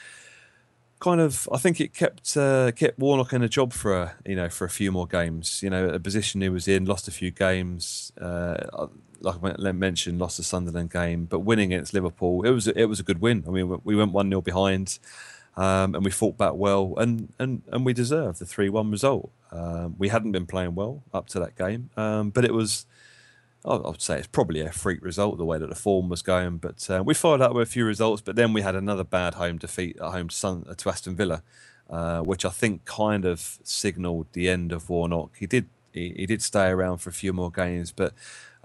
[1.01, 4.37] kind of I think it kept uh, kept Warnock in a job for a, you
[4.37, 5.63] know for a few more games.
[5.63, 8.13] You know, a position he was in, lost a few games.
[8.19, 8.89] Uh,
[9.25, 13.01] like I mentioned, lost the Sunderland game, but winning against Liverpool, it was it was
[13.01, 13.45] a good win.
[13.47, 14.99] I mean, we went one 0 behind,
[15.57, 19.31] um, and we fought back well, and and and we deserved the three one result.
[19.51, 22.87] Um, we hadn't been playing well up to that game, um, but it was.
[23.67, 26.59] I would say it's probably a freak result the way that the form was going,
[26.59, 28.21] but uh, we followed up with a few results.
[28.21, 31.17] But then we had another bad home defeat at home to, Sun, uh, to Aston
[31.17, 31.43] Villa,
[31.89, 35.37] uh, which I think kind of signalled the end of Warnock.
[35.39, 38.13] He did he, he did stay around for a few more games, but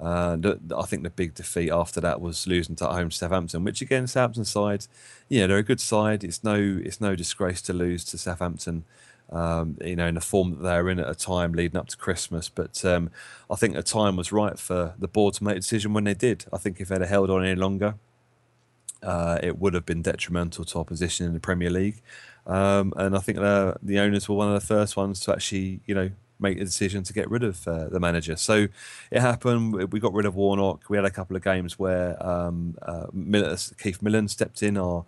[0.02, 0.38] uh,
[0.78, 4.08] I think the big defeat after that was losing to home to Southampton, which again,
[4.08, 4.86] Southampton side,
[5.28, 6.24] yeah, they're a good side.
[6.24, 8.86] It's no, it's no disgrace to lose to Southampton.
[9.32, 11.98] Um, you know, in the form that they're in at a time leading up to
[11.98, 12.50] Christmas.
[12.50, 13.12] But um,
[13.48, 16.16] I think the time was right for the board to make a decision when they
[16.16, 16.46] did.
[16.52, 17.94] I think if they'd have held on any longer,
[19.04, 22.02] uh, it would have been detrimental to opposition in the Premier League.
[22.48, 25.82] Um, and I think the, the owners were one of the first ones to actually,
[25.86, 28.36] you know, make a decision to get rid of uh, the manager.
[28.36, 28.68] So
[29.12, 29.92] it happened.
[29.92, 30.90] We got rid of Warnock.
[30.90, 35.06] We had a couple of games where um, uh, Miller, Keith Millen stepped in, our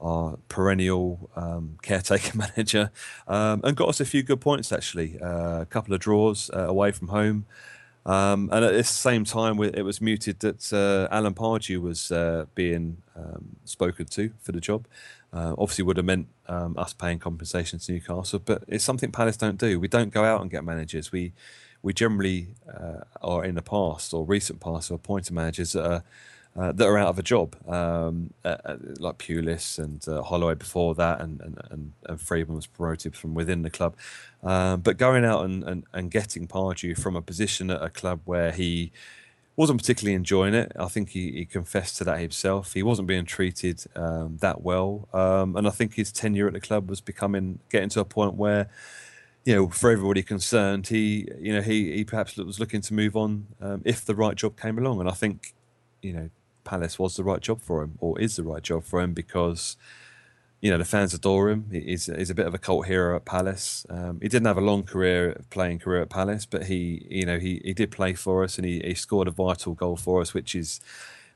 [0.00, 2.90] our perennial um, caretaker manager,
[3.28, 5.18] um, and got us a few good points actually.
[5.20, 7.46] Uh, a couple of draws uh, away from home.
[8.04, 12.46] Um, and at the same time, it was muted that uh, Alan Pardew was uh,
[12.54, 14.86] being um, spoken to for the job.
[15.32, 19.36] Uh, obviously, would have meant um, us paying compensation to Newcastle, but it's something Palace
[19.36, 19.78] don't do.
[19.78, 21.12] We don't go out and get managers.
[21.12, 21.32] We
[21.82, 26.04] we generally uh, are in the past or recent past have appointed managers that are
[26.54, 30.54] uh, that are out of a job, um, uh, uh, like Pulis and uh, Holloway
[30.54, 33.96] before that, and and, and, and Freedman was promoted from within the club.
[34.42, 38.20] Um, but going out and, and, and getting Pardew from a position at a club
[38.24, 38.92] where he
[39.56, 40.72] wasn't particularly enjoying it.
[40.78, 42.72] I think he, he confessed to that himself.
[42.72, 46.60] He wasn't being treated um, that well, um, and I think his tenure at the
[46.60, 48.68] club was becoming getting to a point where,
[49.44, 53.16] you know, for everybody concerned, he you know he he perhaps was looking to move
[53.16, 55.54] on um, if the right job came along, and I think,
[56.02, 56.30] you know,
[56.64, 59.76] Palace was the right job for him or is the right job for him because
[60.60, 61.66] you know the fans adore him.
[61.72, 63.84] He's, he's a bit of a cult hero at Palace.
[63.90, 67.38] Um, he didn't have a long career playing career at Palace, but he you know
[67.38, 70.32] he, he did play for us and he, he scored a vital goal for us,
[70.32, 70.80] which is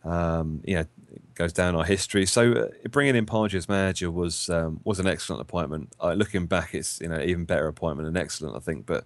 [0.04, 0.86] um, you know
[1.34, 2.24] goes down our history.
[2.24, 5.92] So uh, bringing in Pardew as manager was um, was an excellent appointment.
[6.00, 8.86] Uh, looking back, it's you know even better appointment and excellent, I think.
[8.86, 9.04] But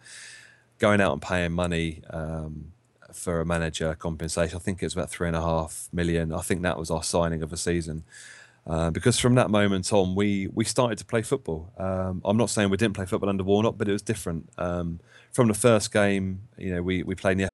[0.78, 2.72] going out and paying money um,
[3.14, 6.33] for a manager compensation, I think it's about three and a half million.
[6.33, 8.05] I think that was our signing of the season.
[8.66, 11.73] Uh, because from that moment on, we we started to play football.
[11.79, 14.51] Um, I'm not saying we didn't play football under Warnock, but it was different.
[14.59, 15.01] Um,
[15.33, 17.50] from the first game, you know, we we played in the.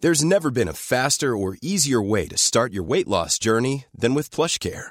[0.00, 4.14] There's never been a faster or easier way to start your weight loss journey than
[4.14, 4.90] with PlushCare.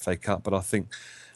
[0.00, 0.88] FA Cup, but I think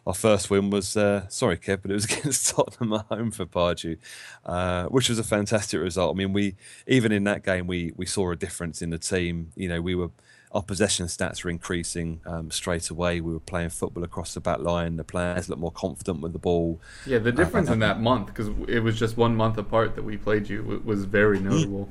[0.06, 3.46] our first win was uh, sorry, Kev, but it was against Tottenham at home for
[3.46, 3.98] Pardew,
[4.44, 6.14] uh, which was a fantastic result.
[6.14, 6.56] I mean, we
[6.86, 9.52] even in that game we we saw a difference in the team.
[9.56, 10.10] You know, we were
[10.52, 13.20] our possession stats were increasing um, straight away.
[13.20, 14.96] We were playing football across the back line.
[14.96, 16.80] The players looked more confident with the ball.
[17.06, 20.16] Yeah, the difference in that month because it was just one month apart that we
[20.16, 21.88] played you was very notable.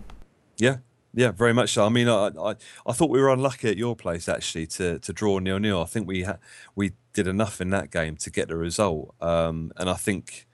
[0.58, 0.78] Yeah,
[1.14, 1.86] yeah, very much so.
[1.86, 2.56] I mean, I, I,
[2.88, 5.82] I thought we were unlucky at your place actually to to draw nil nil.
[5.82, 6.40] I think we ha-
[6.76, 10.48] we did enough in that game to get the result, um, and I think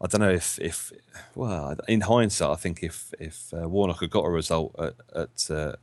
[0.00, 0.92] I don't know if if
[1.34, 5.50] well in hindsight, I think if if uh, Warnock had got a result at at,
[5.50, 5.76] uh,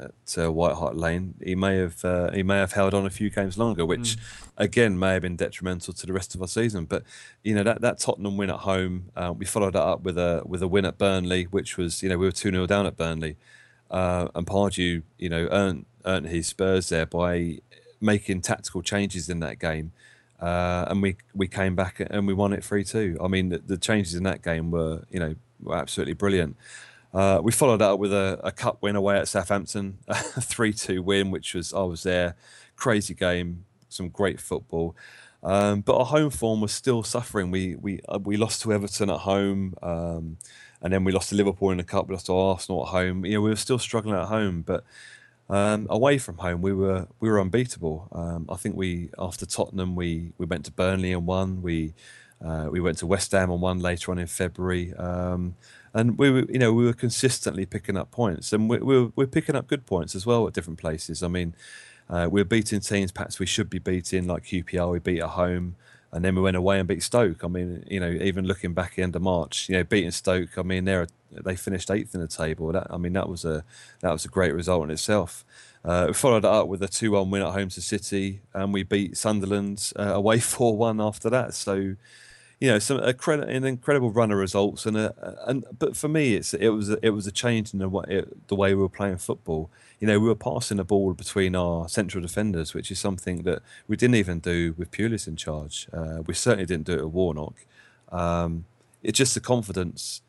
[0.00, 3.10] at uh, White Hart Lane, he may have uh, he may have held on a
[3.10, 4.16] few games longer, which
[4.56, 6.84] again may have been detrimental to the rest of our season.
[6.84, 7.02] But
[7.42, 10.42] you know that, that Tottenham win at home, uh, we followed that up with a
[10.44, 12.96] with a win at Burnley, which was you know we were two 0 down at
[12.96, 13.36] Burnley,
[13.90, 17.58] uh, and Pardew you know earned earned his Spurs there by
[18.00, 19.92] making tactical changes in that game.
[20.40, 23.18] Uh, and we we came back and we won it three two.
[23.22, 26.56] I mean, the, the changes in that game were you know were absolutely brilliant.
[27.12, 31.02] Uh, we followed up with a, a cup win away at Southampton, a three two
[31.02, 32.36] win, which was I was there,
[32.76, 34.96] crazy game, some great football.
[35.42, 37.50] Um, but our home form was still suffering.
[37.50, 40.36] We we uh, we lost to Everton at home, um,
[40.82, 42.08] and then we lost to Liverpool in the cup.
[42.08, 43.24] We lost to Arsenal at home.
[43.24, 44.84] You know, we were still struggling at home, but
[45.48, 48.08] um, away from home, we were we were unbeatable.
[48.12, 51.62] Um, I think we after Tottenham, we we went to Burnley and won.
[51.62, 51.94] We
[52.44, 54.94] uh, we went to West Ham and won later on in February.
[54.94, 55.56] Um,
[55.94, 59.12] and we were, you know, we were consistently picking up points, and we, we were,
[59.16, 61.22] we're picking up good points as well at different places.
[61.22, 61.54] I mean,
[62.08, 64.92] uh, we're beating teams perhaps we should be beating, like QPR.
[64.92, 65.76] We beat at home,
[66.12, 67.44] and then we went away and beat Stoke.
[67.44, 70.58] I mean, you know, even looking back end of March, you know, beating Stoke.
[70.58, 72.72] I mean, they they finished eighth in the table.
[72.72, 73.64] That I mean, that was a
[74.00, 75.44] that was a great result in itself.
[75.84, 78.72] Uh, we followed it up with a 2 1 win at home to City, and
[78.72, 81.54] we beat Sunderland uh, away 4 1 after that.
[81.54, 81.96] So,
[82.60, 85.14] you know, some a credit, an incredible run of results, and a,
[85.48, 88.48] and but for me, it's it was it was a change in the way it,
[88.48, 89.70] the way we were playing football.
[89.98, 93.62] You know, we were passing the ball between our central defenders, which is something that
[93.88, 95.88] we didn't even do with Pulis in charge.
[95.92, 97.54] Uh, we certainly didn't do it with Warnock.
[98.12, 98.66] Um,
[99.02, 100.20] it's just the confidence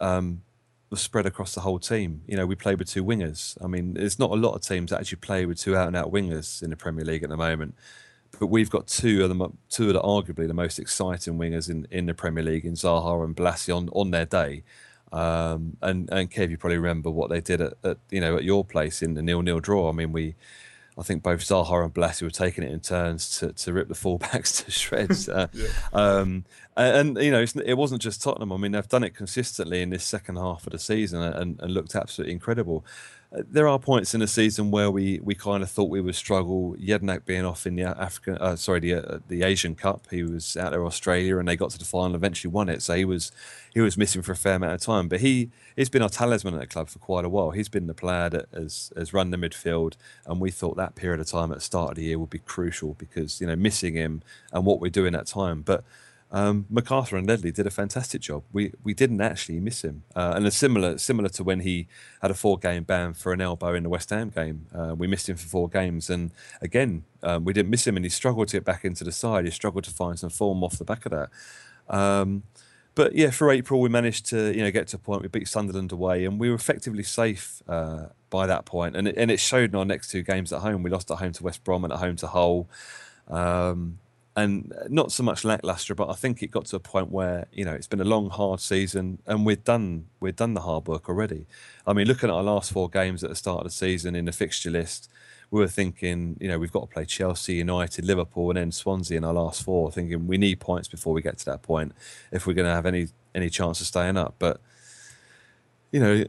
[0.00, 0.42] um,
[0.88, 2.22] was spread across the whole team.
[2.26, 3.58] You know, we played with two wingers.
[3.62, 5.96] I mean, there's not a lot of teams that actually play with two out and
[5.96, 7.74] out wingers in the Premier League at the moment
[8.38, 11.86] but we've got two of them, two of the arguably the most exciting wingers in,
[11.90, 14.62] in the Premier League in Zaha and Bolasie on, on their day.
[15.12, 18.42] Um, and and Kev, you probably remember what they did at, at you know at
[18.42, 19.88] your place in the nil nil draw.
[19.88, 20.34] I mean, we,
[20.98, 23.94] I think both Zaha and Bolasie were taking it in turns to, to rip the
[24.02, 25.28] fullbacks to shreds.
[25.34, 25.66] Uh, yeah.
[25.92, 26.44] um,
[26.76, 28.52] and, and, you know, it wasn't just Tottenham.
[28.52, 31.72] I mean, they've done it consistently in this second half of the season and, and
[31.72, 32.84] looked absolutely incredible
[33.36, 36.76] there are points in the season where we, we kind of thought we would struggle.
[36.78, 40.06] Jedinak being off in the African, uh, sorry, the uh, the Asian Cup.
[40.10, 42.06] He was out there Australia, and they got to the final.
[42.06, 42.80] and Eventually, won it.
[42.82, 43.32] So he was
[43.72, 45.08] he was missing for a fair amount of time.
[45.08, 47.50] But he he's been our talisman at the club for quite a while.
[47.50, 49.94] He's been the player that has has run the midfield,
[50.26, 52.38] and we thought that period of time at the start of the year would be
[52.38, 54.22] crucial because you know missing him
[54.52, 55.62] and what we're doing that time.
[55.62, 55.82] But
[56.34, 58.42] um, McArthur and Ledley did a fantastic job.
[58.52, 61.86] We we didn't actually miss him, uh, and similar similar to when he
[62.22, 64.66] had a four game ban for an elbow in the West Ham game.
[64.74, 68.04] Uh, we missed him for four games, and again um, we didn't miss him, and
[68.04, 69.44] he struggled to get back into the side.
[69.44, 71.30] He struggled to find some form off the back of that.
[71.88, 72.42] Um,
[72.96, 75.22] but yeah, for April we managed to you know get to a point.
[75.22, 78.96] We beat Sunderland away, and we were effectively safe uh, by that point.
[78.96, 80.82] And it, and it showed in our next two games at home.
[80.82, 82.68] We lost at home to West Brom and at home to Hull.
[83.28, 84.00] Um,
[84.36, 87.46] and uh, not so much lackluster, but I think it got to a point where
[87.52, 90.88] you know it's been a long, hard season, and we've done we've done the hard
[90.88, 91.46] work already.
[91.86, 94.24] I mean, looking at our last four games at the start of the season in
[94.24, 95.08] the fixture list,
[95.50, 99.16] we were thinking, you know, we've got to play Chelsea, United, Liverpool, and then Swansea
[99.16, 99.92] in our last four.
[99.92, 101.92] Thinking we need points before we get to that point
[102.32, 104.34] if we're going to have any any chance of staying up.
[104.38, 104.60] But
[105.92, 106.24] you know,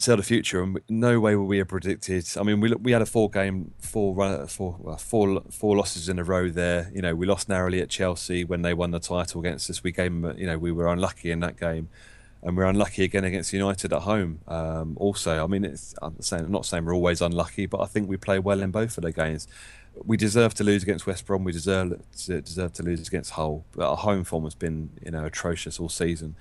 [0.00, 2.26] tell the future, and no way were we have predicted.
[2.36, 6.08] I mean, we we had a four game, four run, four well, four four losses
[6.08, 6.90] in a row there.
[6.94, 9.82] You know, we lost narrowly at Chelsea when they won the title against us.
[9.82, 11.88] We gave them, you know, we were unlucky in that game.
[12.42, 14.40] and we're unlucky again against United at home.
[14.46, 17.86] Um, also, I mean, it's, I'm saying I'm not saying we're always unlucky, but I
[17.86, 19.48] think we play well in both of the games.
[20.04, 21.42] We deserve to lose against West Brom.
[21.42, 23.64] We deserve to, deserve to lose against Hull.
[23.72, 26.36] But our home form has been, you know, atrocious all season.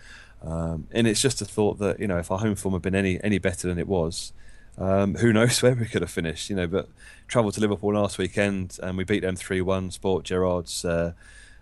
[0.45, 2.95] Um, and it's just a thought that you know, if our home form had been
[2.95, 4.31] any any better than it was,
[4.77, 6.49] um, who knows where we could have finished?
[6.49, 6.87] You know, but
[7.27, 9.91] travelled to Liverpool last weekend and we beat them three one.
[9.91, 10.85] Sport Gerrard's.
[10.85, 11.13] Uh,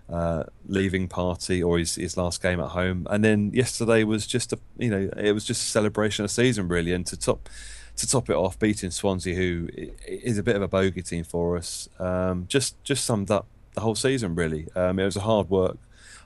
[0.10, 3.08] uh, leaving party or his, his last game at home.
[3.10, 6.68] And then yesterday was just a you know it was just a celebration of season
[6.68, 6.92] really.
[6.92, 7.50] And to top
[7.96, 9.70] to top it off, beating Swansea, who
[10.06, 13.82] is a bit of a bogey team for us, um, just just summed up the
[13.82, 14.68] whole season really.
[14.76, 15.78] Um, it was a hard work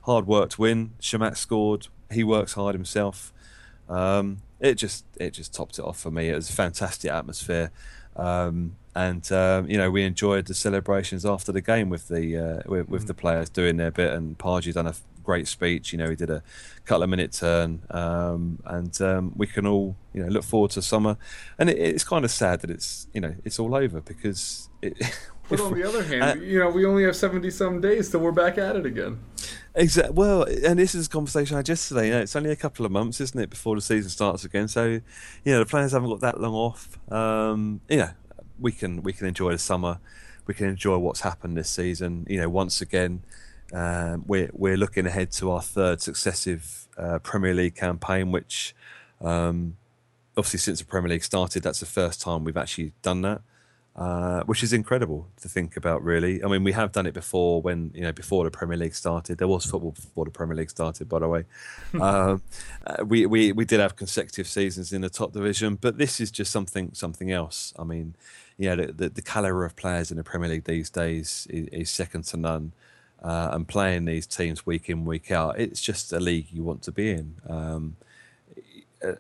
[0.07, 0.93] hard worked win.
[0.99, 1.87] Chamakh scored.
[2.11, 3.33] He works hard himself.
[3.89, 6.29] Um, it just it just topped it off for me.
[6.29, 7.71] It was a fantastic atmosphere.
[8.15, 12.61] Um, and um, you know we enjoyed the celebrations after the game with the uh,
[12.65, 13.17] with, with, the mm.
[13.17, 15.91] players doing their bit, and Pardew done a great speech.
[15.91, 16.41] You know, he did a
[16.85, 20.81] couple of minute turn, um, and um, we can all you know look forward to
[20.81, 21.17] summer.
[21.59, 24.69] And it, it's kind of sad that it's you know it's all over because.
[24.81, 24.97] It,
[25.49, 28.19] but on the other hand, uh, you know, we only have seventy some days till
[28.19, 29.19] we're back at it again.
[29.75, 30.13] Exactly.
[30.13, 32.07] Well, and this is a conversation I had yesterday.
[32.07, 34.67] You know, it's only a couple of months, isn't it, before the season starts again?
[34.67, 35.01] So, you
[35.45, 36.97] know, the players haven't got that long off.
[37.11, 38.09] Um, you know,
[38.59, 39.99] we can we can enjoy the summer.
[40.47, 42.25] We can enjoy what's happened this season.
[42.27, 43.21] You know, once again,
[43.71, 48.75] um, we're we're looking ahead to our third successive uh, Premier League campaign, which
[49.21, 49.77] um,
[50.35, 53.41] obviously since the Premier League started, that's the first time we've actually done that.
[53.97, 56.03] Uh, which is incredible to think about.
[56.03, 58.93] Really, I mean, we have done it before when you know before the Premier League
[58.93, 59.39] started.
[59.39, 61.45] There was football before the Premier League started, by the way.
[61.99, 62.43] um,
[62.85, 66.29] uh, we, we we did have consecutive seasons in the top division, but this is
[66.29, 67.73] just something something else.
[67.79, 68.13] I mean,
[68.59, 71.89] yeah, the, the, the caliber of players in the Premier League these days is, is
[71.89, 72.73] second to none.
[73.23, 76.83] Uh, and playing these teams week in week out, it's just a league you want
[76.83, 77.37] to be in.
[77.49, 77.95] Um,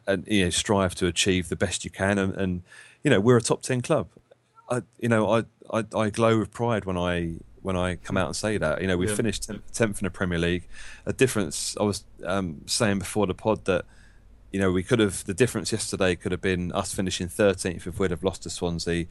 [0.05, 2.61] and you know, strive to achieve the best you can, and, and
[3.03, 4.09] you know, we're a top ten club.
[4.69, 8.27] I, you know, I, I, I glow with pride when I when I come out
[8.27, 8.81] and say that.
[8.81, 9.15] You know, we yeah.
[9.15, 10.67] finished tenth in the Premier League.
[11.05, 11.75] A difference.
[11.79, 13.85] I was um, saying before the pod that
[14.51, 17.99] you know, we could have the difference yesterday could have been us finishing 13th if
[17.99, 19.05] we'd have lost to Swansea.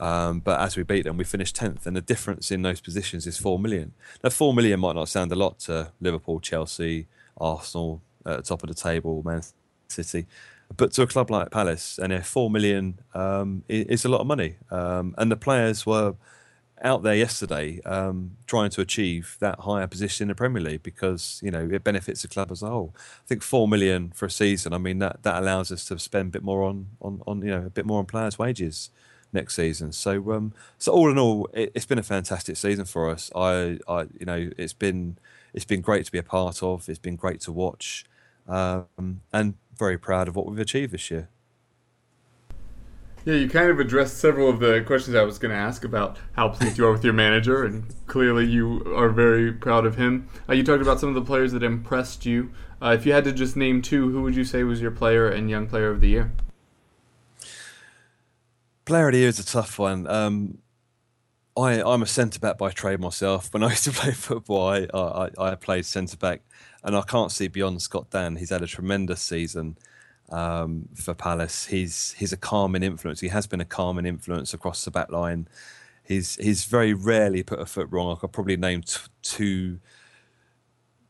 [0.00, 3.26] Um, but as we beat them, we finished 10th, and the difference in those positions
[3.26, 3.92] is 4 million.
[4.22, 8.62] Now, 4 million might not sound a lot to Liverpool, Chelsea, Arsenal at the top
[8.62, 9.42] of the table, Man
[9.88, 10.26] City,
[10.76, 14.26] but to a club like Palace, and if 4 million um, is a lot of
[14.26, 14.56] money.
[14.70, 16.14] Um, and the players were
[16.82, 21.40] out there yesterday um, trying to achieve that higher position in the Premier League because
[21.42, 22.94] you know it benefits the club as a whole.
[22.96, 24.72] I think four million for a season.
[24.72, 27.50] I mean that that allows us to spend a bit more on on, on you
[27.50, 28.90] know a bit more on players' wages
[29.32, 29.92] next season.
[29.92, 33.30] So um, so all in all, it, has been a fantastic season for us.
[33.34, 35.18] I I you know it's been
[35.54, 36.88] it's been great to be a part of.
[36.88, 38.04] It's been great to watch,
[38.46, 41.28] um, and very proud of what we've achieved this year.
[43.24, 46.18] Yeah, you kind of addressed several of the questions I was going to ask about
[46.32, 50.28] how pleased you are with your manager, and clearly you are very proud of him.
[50.46, 52.50] Uh, you talked about some of the players that impressed you.
[52.82, 55.26] Uh, if you had to just name two, who would you say was your player
[55.26, 56.32] and young player of the year?
[58.84, 60.06] Player of the year is a tough one.
[60.06, 60.58] Um,
[61.56, 63.54] I, I'm a centre back by trade myself.
[63.54, 66.42] When I used to play football, I, I, I played centre back,
[66.84, 68.36] and I can't see beyond Scott Dann.
[68.36, 69.76] He's had a tremendous season
[70.28, 71.66] um, for Palace.
[71.66, 73.20] He's he's a calming influence.
[73.20, 75.48] He has been a calming influence across the back line.
[76.04, 78.14] He's he's very rarely put a foot wrong.
[78.14, 79.80] I could probably name t- two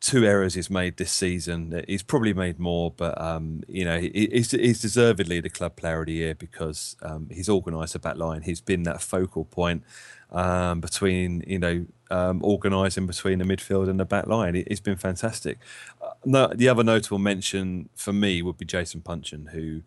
[0.04, 1.82] two errors he's made this season.
[1.88, 6.06] He's probably made more, but um, you know he's, he's deservedly the club player of
[6.06, 8.42] the year because um, he's organised the back line.
[8.42, 9.82] He's been that focal point
[10.30, 14.54] um, between you know um, organising between the midfield and the back line.
[14.54, 15.58] It, has been fantastic.
[16.02, 19.80] Uh, no, the other notable mention for me would be Jason Puncheon, who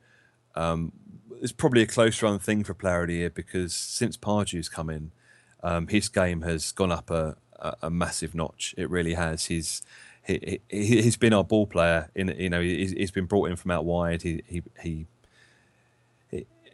[0.56, 0.94] um,
[1.42, 4.90] is probably a close run thing for Player of the Year because since Pardew's come
[4.90, 5.12] in,
[5.62, 8.74] um, his game has gone up a, a, a, massive notch.
[8.78, 9.46] It really has.
[9.46, 9.84] He's
[10.28, 12.10] he, he, has been our ball player.
[12.14, 14.22] In you know, he's, he's been brought in from out wide.
[14.22, 15.08] He he he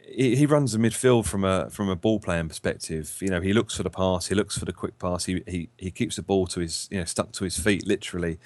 [0.06, 3.16] he, runs the midfield from a from a ball playing perspective.
[3.20, 5.24] You know, he looks for the pass, he looks for the quick pass.
[5.24, 8.38] He he, he keeps the ball to his you know stuck to his feet literally,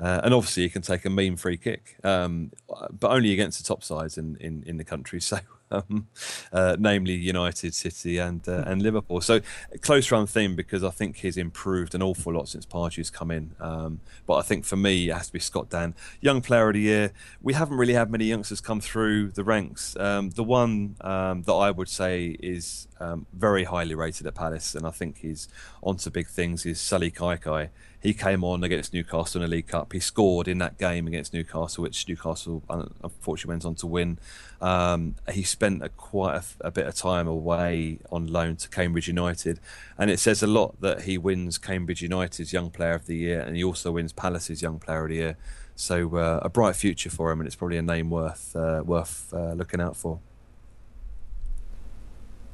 [0.00, 3.64] uh, and obviously he can take a mean free kick, um, but only against the
[3.66, 5.20] top sides in, in, in the country.
[5.26, 5.38] So
[5.70, 6.06] um,
[6.52, 9.20] uh, namely United, City, and uh, and Liverpool.
[9.20, 9.40] So
[9.80, 13.54] close run theme because I think he's improved an awful lot since Pardew's come in.
[13.60, 16.74] Um, but I think for me, it has to be Scott Dann, young player of
[16.74, 17.12] the year.
[17.42, 19.96] We haven't really had many youngsters come through the ranks.
[19.96, 24.74] Um, the one um, that I would say is um, very highly rated at Palace,
[24.74, 25.48] and I think he's
[25.82, 26.64] onto big things.
[26.64, 27.70] Is Sullay Kaikai
[28.06, 29.92] he came on against Newcastle in the League Cup.
[29.92, 32.62] He scored in that game against Newcastle, which Newcastle
[33.02, 34.18] unfortunately went on to win.
[34.60, 39.08] Um, he spent a, quite a, a, bit of time away on loan to Cambridge
[39.08, 39.58] United,
[39.96, 43.40] and it says a lot that he wins Cambridge United's Young Player of the Year,
[43.40, 45.36] and he also wins Palace's Young Player of the Year.
[45.74, 49.32] So uh, a bright future for him, and it's probably a name worth uh, worth
[49.32, 50.20] uh, looking out for.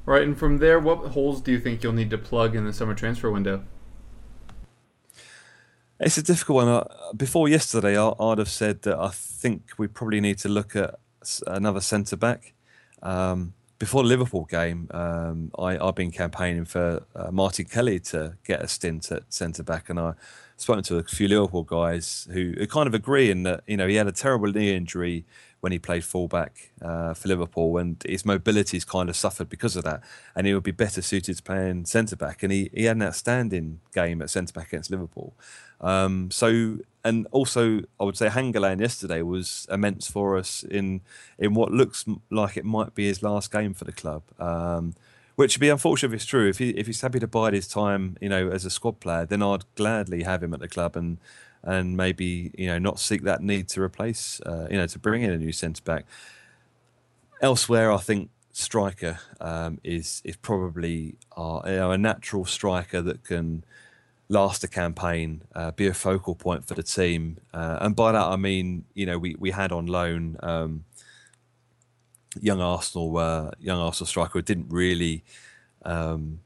[0.07, 2.72] Right, and from there, what holes do you think you'll need to plug in the
[2.72, 3.64] summer transfer window?
[5.98, 6.86] It's a difficult one.
[7.16, 11.00] Before yesterday, I'd have said that I think we probably need to look at
[11.48, 12.55] another centre back.
[13.03, 18.36] Um, before the Liverpool game, um, I, have been campaigning for uh, Martin Kelly to
[18.46, 20.14] get a stint at centre back, and I
[20.57, 23.88] spoke to a few Liverpool guys who, who kind of agree in that you know
[23.88, 25.24] he had a terrible knee injury
[25.62, 29.84] when he played fullback uh, for Liverpool, and his mobility's kind of suffered because of
[29.84, 30.00] that.
[30.34, 32.42] And he would be better suited to playing centre back.
[32.42, 35.34] And he, he had an outstanding game at centre back against Liverpool.
[35.80, 41.00] Um, so, and also, I would say Hangeland yesterday was immense for us in
[41.38, 44.22] in what looks like it might be his last game for the club.
[44.38, 44.94] Um,
[45.34, 46.48] which would be unfortunate if it's true.
[46.48, 49.26] If he if he's happy to bide his time, you know, as a squad player,
[49.26, 51.18] then I'd gladly have him at the club and
[51.64, 55.22] and maybe you know not seek that need to replace uh, you know to bring
[55.22, 56.05] in a new centre back.
[57.40, 63.24] Elsewhere, I think striker um, is is probably our, you know, a natural striker that
[63.24, 63.64] can
[64.28, 68.24] last a campaign, uh, be a focal point for the team, uh, and by that
[68.24, 70.36] I mean you know we we had on loan.
[70.42, 70.84] Um,
[72.40, 75.22] young Arsenal, uh, young Arsenal striker who didn't really
[75.84, 76.40] um,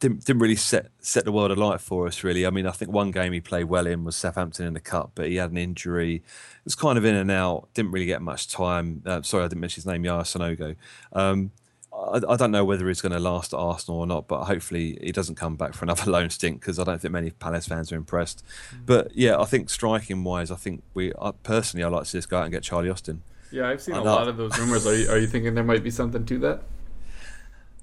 [0.00, 2.24] didn't didn't really set set the world alight for us.
[2.24, 4.80] Really, I mean, I think one game he played well in was Southampton in the
[4.80, 6.16] cup, but he had an injury.
[6.16, 6.22] It
[6.64, 7.68] was kind of in and out.
[7.74, 9.02] Didn't really get much time.
[9.06, 10.74] Uh, sorry, I didn't mention his name, Yaya Sanogo.
[11.12, 11.52] Um,
[12.00, 14.98] I, I, don't know whether he's going to last at Arsenal or not, but hopefully
[15.02, 17.92] he doesn't come back for another loan stint because I don't think many Palace fans
[17.92, 18.44] are impressed.
[18.74, 18.86] Mm.
[18.86, 22.18] But yeah, I think striking wise, I think we I, personally I like to see
[22.18, 23.22] us go out and get Charlie Austin.
[23.52, 24.86] Yeah, I've seen a lot of those rumors.
[24.86, 26.62] Are you, are you thinking there might be something to that?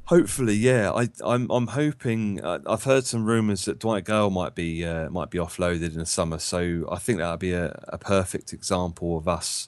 [0.05, 0.91] Hopefully, yeah.
[0.91, 2.41] I, I'm I'm hoping.
[2.41, 5.99] Uh, I've heard some rumours that Dwight Gayle might be uh, might be offloaded in
[5.99, 9.67] the summer, so I think that would be a, a perfect example of us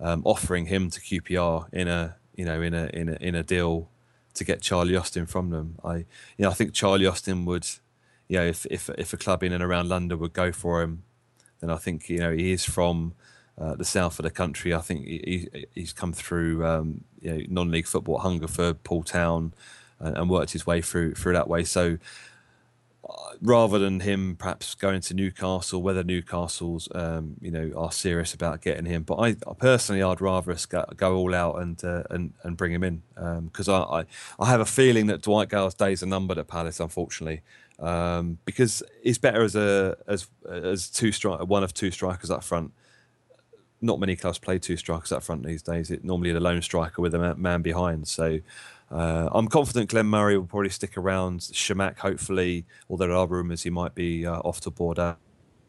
[0.00, 3.42] um, offering him to QPR in a you know in a in a in a
[3.42, 3.88] deal
[4.34, 5.78] to get Charlie Austin from them.
[5.84, 6.04] I you
[6.40, 7.66] know I think Charlie Austin would,
[8.28, 11.04] you know, if if if a club in and around London would go for him,
[11.60, 13.14] then I think you know he is from
[13.58, 14.74] uh, the south of the country.
[14.74, 19.54] I think he, he's come through um, you know, non-league football at Hungerford, Poole Town,
[20.00, 21.62] and, and, worked his way through through that way.
[21.62, 21.96] So uh,
[23.44, 28.62] rather than him perhaps going to Newcastle, whether Newcastle's um, you know are serious about
[28.62, 32.32] getting him, but I, personally I'd rather us go, go all out and uh, and
[32.42, 34.04] and bring him in because um, I, I,
[34.40, 37.42] I have a feeling that Dwight Gayle's days are numbered at Palace, unfortunately.
[37.78, 42.42] Um, because he's better as a as as two strike one of two strikers up
[42.42, 42.72] front
[43.80, 45.90] not many clubs play two strikers up front these days.
[45.90, 48.08] It normally the lone striker with a man behind.
[48.08, 48.40] So
[48.94, 51.40] uh, I'm confident Glenn Murray will probably stick around.
[51.40, 55.16] Chamakh, hopefully, although there are rumours he might be uh, off to Bordeaux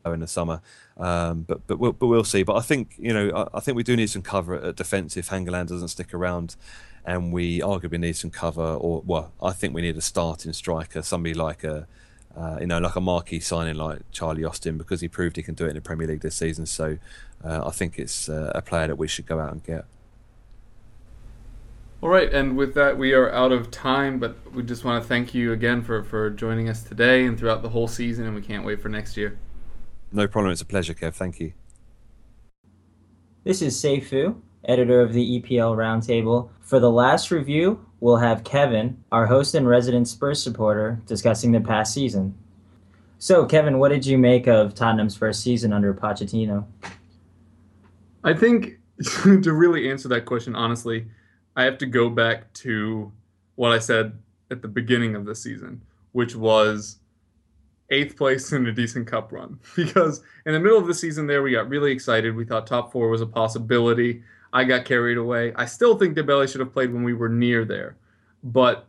[0.05, 0.61] in the summer.
[0.97, 2.43] Um, but but we'll, but we'll see.
[2.43, 5.17] But I think you know I, I think we do need some cover at defence
[5.17, 6.55] if Hangeland doesn't stick around,
[7.03, 8.61] and we arguably need some cover.
[8.61, 11.87] Or well, I think we need a starting striker, somebody like a
[12.37, 15.55] uh, you know, like a marquee signing like Charlie Austin because he proved he can
[15.55, 16.65] do it in the Premier League this season.
[16.65, 16.97] So
[17.43, 19.85] uh, I think it's uh, a player that we should go out and get.
[22.05, 25.09] All right, and with that, we are out of time, but we just want to
[25.09, 28.43] thank you again for, for joining us today and throughout the whole season, and we
[28.43, 29.39] can't wait for next year.
[30.11, 30.51] No problem.
[30.51, 31.15] It's a pleasure, Kev.
[31.15, 31.53] Thank you.
[33.43, 36.49] This is Seifu, editor of the EPL Roundtable.
[36.61, 41.59] For the last review, we'll have Kevin, our host and resident Spurs supporter, discussing the
[41.59, 42.37] past season.
[43.17, 46.67] So, Kevin, what did you make of Tottenham's first season under Pochettino?
[48.23, 48.77] I think
[49.23, 51.07] to really answer that question honestly,
[51.55, 53.11] I have to go back to
[53.55, 54.17] what I said
[54.51, 55.81] at the beginning of the season,
[56.11, 56.99] which was
[57.89, 59.59] eighth place in a decent cup run.
[59.75, 62.35] Because in the middle of the season, there we got really excited.
[62.35, 64.23] We thought top four was a possibility.
[64.53, 65.53] I got carried away.
[65.55, 67.97] I still think Dembele should have played when we were near there,
[68.43, 68.87] but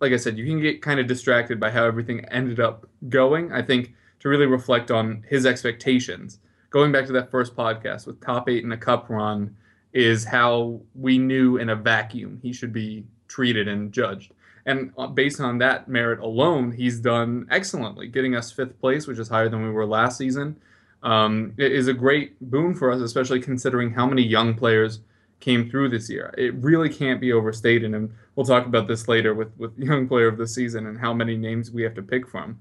[0.00, 3.50] like I said, you can get kind of distracted by how everything ended up going.
[3.50, 6.38] I think to really reflect on his expectations
[6.70, 9.56] going back to that first podcast with top eight in a cup run
[9.96, 14.32] is how we knew in a vacuum he should be treated and judged.
[14.66, 19.18] And uh, based on that merit alone, he's done excellently, getting us fifth place, which
[19.18, 20.56] is higher than we were last season.
[21.02, 25.00] Um, a great boon for us, especially considering how many young players
[25.40, 26.34] came through this year.
[26.36, 30.26] It really can't be overstated, and we'll talk about this later with with young player
[30.26, 32.58] of the season and how many names we have to pick from.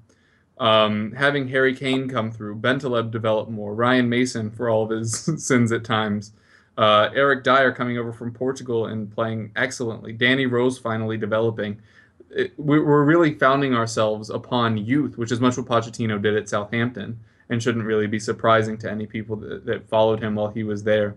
[0.58, 5.16] Um, having Harry Kane come through, Bentaleb develop more, Ryan Mason for all of his
[5.46, 6.32] sins at times,
[6.78, 11.82] uh, Eric Dier coming over from Portugal and playing excellently, Danny Rose finally developing.
[12.30, 17.20] It, we're really founding ourselves upon youth, which is much what Pochettino did at Southampton,
[17.50, 20.84] and shouldn't really be surprising to any people that, that followed him while he was
[20.84, 21.16] there.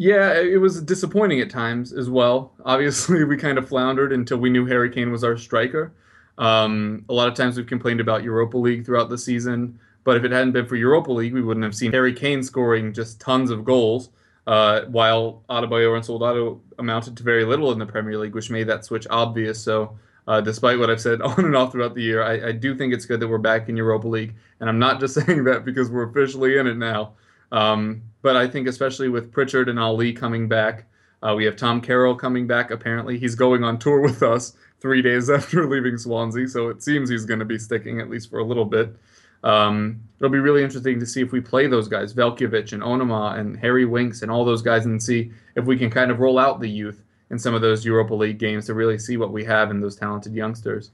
[0.00, 2.52] Yeah, it was disappointing at times as well.
[2.64, 5.92] Obviously, we kind of floundered until we knew Harry Kane was our striker.
[6.38, 10.22] Um, a lot of times we've complained about Europa League throughout the season, but if
[10.22, 13.50] it hadn't been for Europa League, we wouldn't have seen Harry Kane scoring just tons
[13.50, 14.10] of goals,
[14.48, 18.66] uh, while Adebayor and Soldado amounted to very little in the Premier League, which made
[18.68, 19.62] that switch obvious.
[19.62, 22.74] So, uh, despite what I've said on and off throughout the year, I, I, do
[22.74, 25.66] think it's good that we're back in Europa League, and I'm not just saying that
[25.66, 27.12] because we're officially in it now.
[27.52, 30.86] Um, but I think especially with Pritchard and Alli coming back,
[31.22, 32.70] uh, we have Tom Carroll coming back.
[32.70, 37.10] Apparently, he's going on tour with us three days after leaving Swansea, so it seems
[37.10, 38.96] he's going to be sticking at least for a little bit.
[39.44, 43.38] Um, it'll be really interesting to see if we play those guys, Veljkovic and Onomah
[43.38, 46.38] and Harry Winks and all those guys, and see if we can kind of roll
[46.38, 49.44] out the youth in some of those Europa League games to really see what we
[49.44, 50.90] have in those talented youngsters.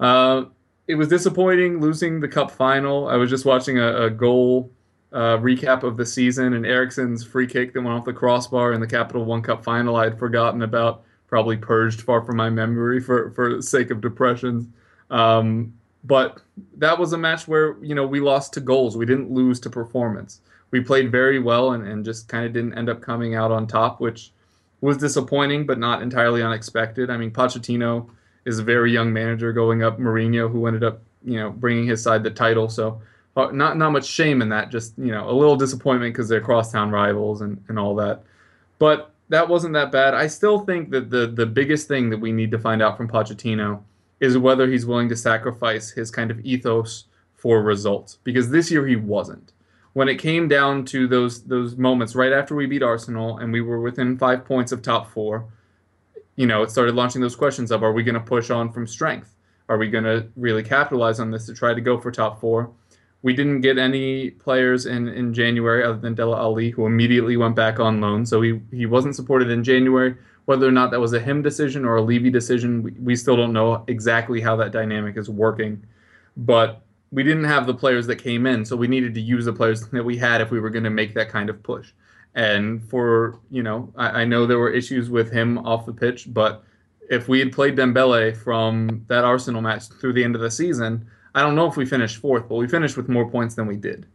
[0.00, 0.44] Uh,
[0.88, 3.08] it was disappointing losing the cup final.
[3.08, 4.70] I was just watching a, a goal
[5.12, 8.80] uh, recap of the season and Eriksen's free kick that went off the crossbar in
[8.80, 9.96] the Capital One Cup final.
[9.96, 14.00] I had forgotten about, probably purged far from my memory for for the sake of
[14.00, 14.72] depression.
[15.10, 15.72] Um,
[16.04, 16.42] but
[16.76, 18.96] that was a match where you know we lost to goals.
[18.96, 20.40] We didn't lose to performance.
[20.70, 23.66] We played very well and, and just kind of didn't end up coming out on
[23.66, 24.32] top, which
[24.80, 27.10] was disappointing, but not entirely unexpected.
[27.10, 28.08] I mean, Pochettino
[28.44, 32.02] is a very young manager going up Mourinho, who ended up you know bringing his
[32.02, 32.68] side the title.
[32.68, 33.00] So
[33.36, 34.70] uh, not not much shame in that.
[34.70, 38.22] Just you know a little disappointment because they're crosstown rivals and, and all that.
[38.78, 40.12] But that wasn't that bad.
[40.12, 43.08] I still think that the the biggest thing that we need to find out from
[43.08, 43.80] Pochettino
[44.24, 47.04] is whether he's willing to sacrifice his kind of ethos
[47.34, 48.18] for results.
[48.24, 49.52] Because this year he wasn't.
[49.92, 53.60] When it came down to those those moments right after we beat Arsenal and we
[53.60, 55.46] were within five points of top four,
[56.36, 58.86] you know, it started launching those questions of are we going to push on from
[58.86, 59.34] strength?
[59.68, 62.70] Are we going to really capitalize on this to try to go for top four?
[63.22, 67.56] We didn't get any players in, in January other than Dele Alli, who immediately went
[67.56, 68.26] back on loan.
[68.26, 70.16] So he, he wasn't supported in January.
[70.46, 73.36] Whether or not that was a him decision or a Levy decision, we, we still
[73.36, 75.84] don't know exactly how that dynamic is working.
[76.36, 79.52] But we didn't have the players that came in, so we needed to use the
[79.52, 81.92] players that we had if we were going to make that kind of push.
[82.34, 86.26] And for, you know, I, I know there were issues with him off the pitch,
[86.34, 86.64] but
[87.08, 91.06] if we had played Dembele from that Arsenal match through the end of the season,
[91.34, 93.76] I don't know if we finished fourth, but we finished with more points than we
[93.76, 94.06] did.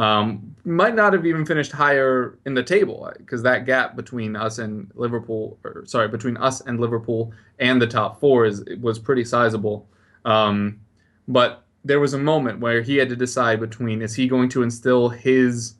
[0.00, 4.58] Um, might not have even finished higher in the table because that gap between us
[4.58, 9.26] and Liverpool, or sorry, between us and Liverpool and the top four is was pretty
[9.26, 9.86] sizable.
[10.24, 10.80] Um,
[11.28, 14.62] but there was a moment where he had to decide between is he going to
[14.62, 15.74] instill his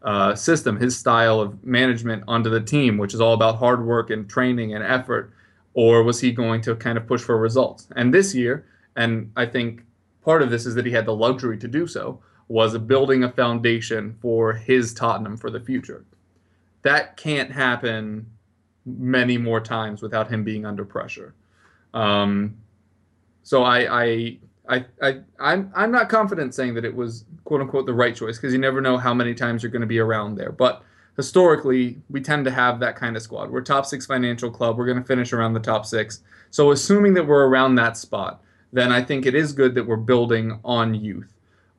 [0.00, 4.08] uh, system, his style of management onto the team, which is all about hard work
[4.08, 5.34] and training and effort,
[5.74, 7.88] or was he going to kind of push for results?
[7.94, 8.64] And this year,
[8.96, 9.82] and I think
[10.24, 13.30] part of this is that he had the luxury to do so, was building a
[13.30, 16.04] foundation for his Tottenham for the future.
[16.82, 18.26] That can't happen
[18.84, 21.34] many more times without him being under pressure.
[21.92, 22.56] Um,
[23.42, 24.38] so I, I,
[24.68, 28.36] I, I, I'm, I'm not confident saying that it was quote unquote the right choice
[28.36, 30.52] because you never know how many times you're going to be around there.
[30.52, 30.82] But
[31.16, 33.50] historically, we tend to have that kind of squad.
[33.50, 34.78] We're top six financial club.
[34.78, 36.20] We're going to finish around the top six.
[36.50, 38.42] So assuming that we're around that spot,
[38.72, 41.28] then I think it is good that we're building on youth.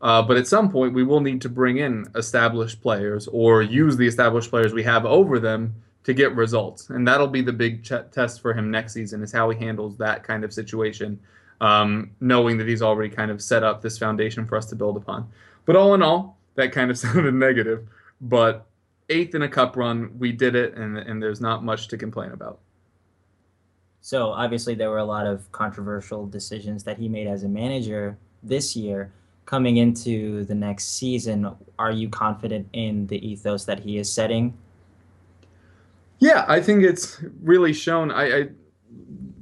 [0.01, 3.97] Uh, but at some point, we will need to bring in established players or use
[3.97, 5.73] the established players we have over them
[6.03, 6.89] to get results.
[6.89, 9.97] And that'll be the big ch- test for him next season is how he handles
[9.97, 11.19] that kind of situation,
[11.61, 14.97] um, knowing that he's already kind of set up this foundation for us to build
[14.97, 15.27] upon.
[15.65, 17.87] But all in all, that kind of sounded negative.
[18.21, 18.67] But
[19.09, 22.31] eighth in a cup run, we did it, and, and there's not much to complain
[22.31, 22.59] about.
[24.01, 28.17] So obviously there were a lot of controversial decisions that he made as a manager
[28.41, 29.11] this year.
[29.47, 34.53] Coming into the next season, are you confident in the ethos that he is setting?
[36.19, 38.11] Yeah, I think it's really shown.
[38.11, 38.49] I, I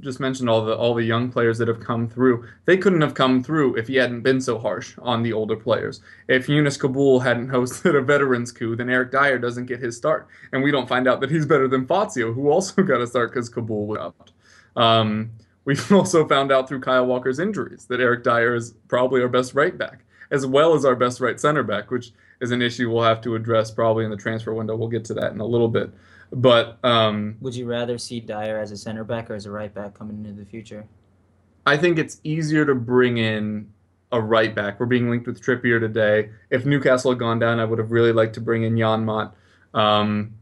[0.01, 2.47] just mentioned all the all the young players that have come through.
[2.65, 6.01] They couldn't have come through if he hadn't been so harsh on the older players.
[6.27, 10.27] If Younes Kaboul hadn't hosted a veterans coup, then Eric Dier doesn't get his start,
[10.51, 13.31] and we don't find out that he's better than Fazio, who also got a start
[13.33, 14.31] because Kabul was out.
[14.75, 15.31] Um,
[15.65, 19.53] we've also found out through Kyle Walker's injuries that Eric Dier is probably our best
[19.53, 22.11] right back, as well as our best right center back, which
[22.41, 24.75] is an issue we'll have to address probably in the transfer window.
[24.75, 25.91] We'll get to that in a little bit.
[26.31, 29.73] But um, Would you rather see Dier as a center back or as a right
[29.73, 30.85] back coming into the future?
[31.65, 33.71] I think it's easier to bring in
[34.11, 34.79] a right back.
[34.79, 36.29] We're being linked with Trippier today.
[36.49, 39.31] If Newcastle had gone down, I would have really liked to bring in Janmaat.
[39.73, 40.35] Um,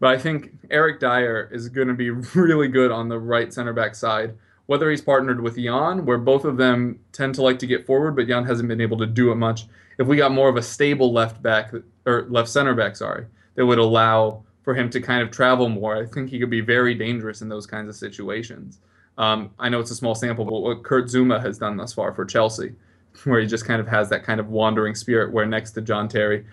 [0.00, 3.72] but I think Eric Dier is going to be really good on the right center
[3.72, 4.34] back side.
[4.66, 8.16] Whether he's partnered with Jan, where both of them tend to like to get forward,
[8.16, 9.66] but Jan hasn't been able to do it much.
[9.98, 11.72] If we got more of a stable left back
[12.06, 15.96] or left center back, sorry, that would allow for him to kind of travel more,
[15.96, 18.80] I think he could be very dangerous in those kinds of situations.
[19.18, 22.12] Um, I know it's a small sample, but what Kurt Zouma has done thus far
[22.14, 22.72] for Chelsea,
[23.24, 26.08] where he just kind of has that kind of wandering spirit, where next to John
[26.08, 26.46] Terry,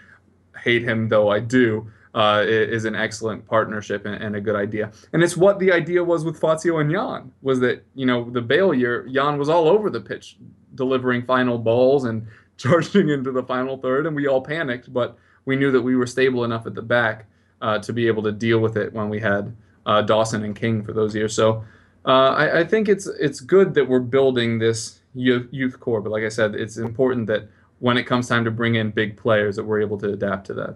[0.62, 4.92] hate him though I do, uh, is an excellent partnership and, and, a good idea.
[5.14, 8.42] And it's what the idea was with Fazio and Jan, was that, you know, the
[8.42, 10.38] Bale year, Jan was all over the pitch,
[10.76, 15.56] delivering final balls and charging into the final third, and we all panicked, but we
[15.56, 17.26] knew that we were stable enough at the back
[17.62, 19.56] uh, to be able to deal with it when we had
[19.86, 21.34] uh, Dawson and King for those years.
[21.34, 21.64] So
[22.06, 26.12] uh, I, I, think it's it's good that we're building this youth, youth core, but
[26.12, 27.48] like I said, it's important that
[27.80, 30.54] when it comes time to bring in big players, that we're able to adapt to
[30.56, 30.76] that.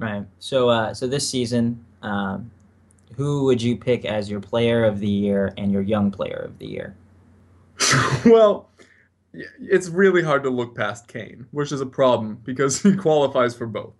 [0.00, 0.24] Right.
[0.38, 2.50] So uh, so this season, um,
[3.16, 6.58] who would you pick as your player of the year and your young player of
[6.58, 6.96] the year?
[8.24, 8.70] well,
[9.32, 13.66] it's really hard to look past Kane, which is a problem because he qualifies for
[13.66, 13.94] both.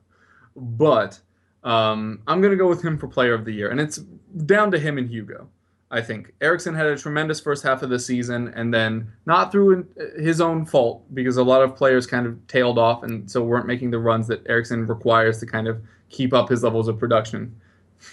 [0.56, 1.18] But
[1.64, 3.70] um, I'm going to go with him for player of the year.
[3.70, 3.98] And it's
[4.46, 5.48] down to him and Hugo,
[5.90, 6.32] I think.
[6.40, 10.64] Eriksen had a tremendous first half of the season, and then not through his own
[10.64, 13.98] fault, because a lot of players kind of tailed off and so weren't making the
[13.98, 17.54] runs that Eriksen requires to kind of keep up his levels of production.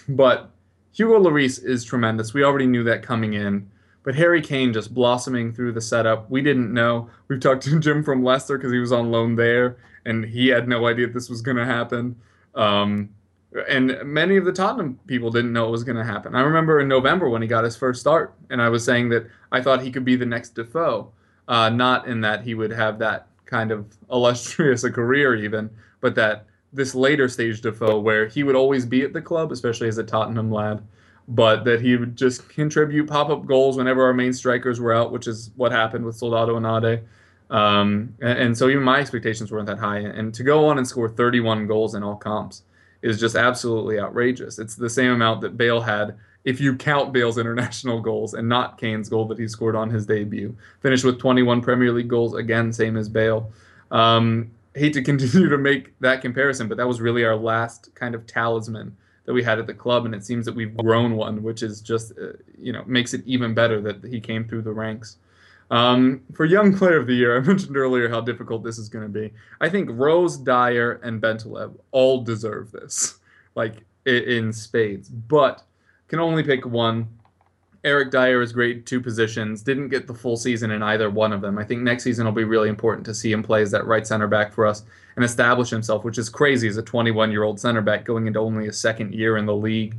[0.08, 0.50] But
[0.92, 2.34] Hugo Lloris is tremendous.
[2.34, 3.70] We already knew that coming in.
[4.02, 6.30] But Harry Kane just blossoming through the setup.
[6.30, 7.10] We didn't know.
[7.28, 10.66] We've talked to Jim from Leicester because he was on loan there, and he had
[10.66, 12.16] no idea this was going to happen.
[12.54, 13.10] Um,
[13.68, 16.34] and many of the Tottenham people didn't know it was going to happen.
[16.34, 19.26] I remember in November when he got his first start, and I was saying that
[19.50, 21.10] I thought he could be the next Defoe,
[21.48, 25.70] uh, not in that he would have that kind of illustrious a career even,
[26.00, 29.88] but that this later stage Defoe where he would always be at the club, especially
[29.88, 30.82] as a Tottenham lad,
[31.26, 35.10] but that he would just contribute pop up goals whenever our main strikers were out,
[35.10, 37.02] which is what happened with Soldado and Ade.
[37.50, 40.00] Um, and, and, so even my expectations weren't that high.
[40.00, 42.62] And to go on and score 31 goals in all comps
[43.02, 44.58] is just absolutely outrageous.
[44.58, 48.78] It's the same amount that Bale had if you count Bale's international goals and not
[48.78, 50.56] Kane's goal that he scored on his debut.
[50.80, 53.52] Finished with 21 Premier League goals, again, same as Bale.
[53.90, 58.14] Um, hate to continue to make that comparison, but that was really our last kind
[58.14, 61.42] of talisman that we had at the club, and it seems that we've grown one,
[61.42, 64.72] which is just, uh, you know, makes it even better that he came through the
[64.72, 65.18] ranks.
[65.70, 69.04] Um, for Young Player of the Year, I mentioned earlier how difficult this is going
[69.04, 69.32] to be.
[69.60, 73.18] I think Rose, Dier, and Bentaleb all deserve this,
[73.54, 75.62] like in spades, but
[76.08, 77.08] can only pick one.
[77.84, 79.62] Eric Dier is great two positions.
[79.62, 81.58] Didn't get the full season in either one of them.
[81.58, 84.06] I think next season will be really important to see him play as that right
[84.06, 84.82] center back for us
[85.14, 88.40] and establish himself, which is crazy as a 21 year old center back going into
[88.40, 89.96] only a second year in the league.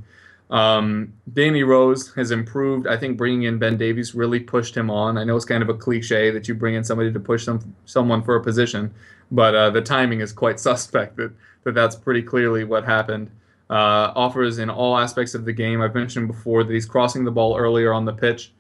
[0.49, 2.87] Um, Danny Rose has improved.
[2.87, 5.17] I think bringing in Ben Davies really pushed him on.
[5.17, 7.75] I know it's kind of a cliche that you bring in somebody to push some,
[7.85, 8.93] someone for a position,
[9.31, 11.31] but uh, the timing is quite suspect that,
[11.63, 13.29] that that's pretty clearly what happened.
[13.69, 15.79] Uh, offers in all aspects of the game.
[15.79, 18.51] I've mentioned before that he's crossing the ball earlier on the pitch,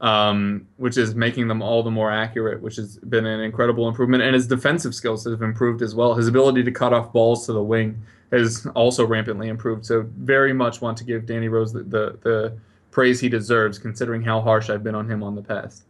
[0.00, 4.22] um, which is making them all the more accurate, which has been an incredible improvement.
[4.22, 6.14] And his defensive skills have improved as well.
[6.14, 8.00] His ability to cut off balls to the wing
[8.32, 9.84] has also rampantly improved.
[9.84, 12.58] So very much want to give Danny Rose the, the, the
[12.90, 15.84] praise he deserves, considering how harsh I've been on him on the past.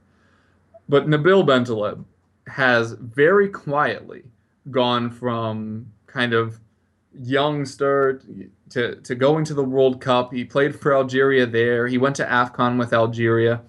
[0.88, 2.04] But Nabil Bentaleb
[2.48, 4.24] has very quietly
[4.70, 6.58] gone from kind of
[7.20, 8.20] youngster
[8.70, 10.32] to, to going to the World Cup.
[10.32, 11.86] He played for Algeria there.
[11.86, 13.60] He went to AFCON with Algeria.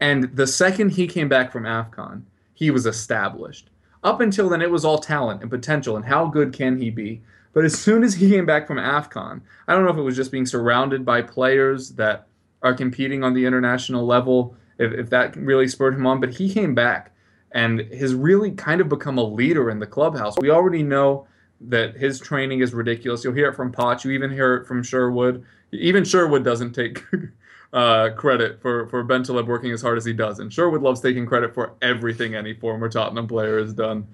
[0.00, 2.22] And the second he came back from AFCON,
[2.54, 3.70] he was established.
[4.04, 7.22] Up until then, it was all talent and potential and how good can he be.
[7.52, 10.16] But as soon as he came back from AFCON, I don't know if it was
[10.16, 12.26] just being surrounded by players that
[12.62, 16.52] are competing on the international level, if, if that really spurred him on, but he
[16.52, 17.12] came back
[17.52, 20.38] and has really kind of become a leader in the clubhouse.
[20.38, 21.26] We already know
[21.60, 23.22] that his training is ridiculous.
[23.22, 24.04] You'll hear it from Potch.
[24.04, 25.44] You even hear it from Sherwood.
[25.70, 27.04] Even Sherwood doesn't take
[27.72, 31.26] uh, credit for for Bentaleb working as hard as he does, and Sherwood loves taking
[31.26, 34.06] credit for everything any former Tottenham player has done.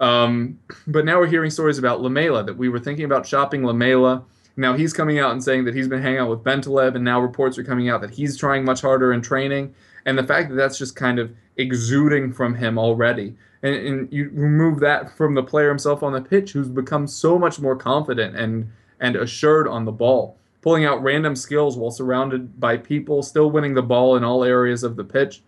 [0.00, 4.24] Um, but now we're hearing stories about Lamela that we were thinking about shopping Lamela.
[4.56, 7.20] Now he's coming out and saying that he's been hanging out with Bentaleb, and now
[7.20, 9.74] reports are coming out that he's trying much harder in training.
[10.04, 14.30] And the fact that that's just kind of exuding from him already, and, and you
[14.32, 18.36] remove that from the player himself on the pitch, who's become so much more confident
[18.36, 18.70] and
[19.00, 23.74] and assured on the ball, pulling out random skills while surrounded by people, still winning
[23.74, 25.42] the ball in all areas of the pitch.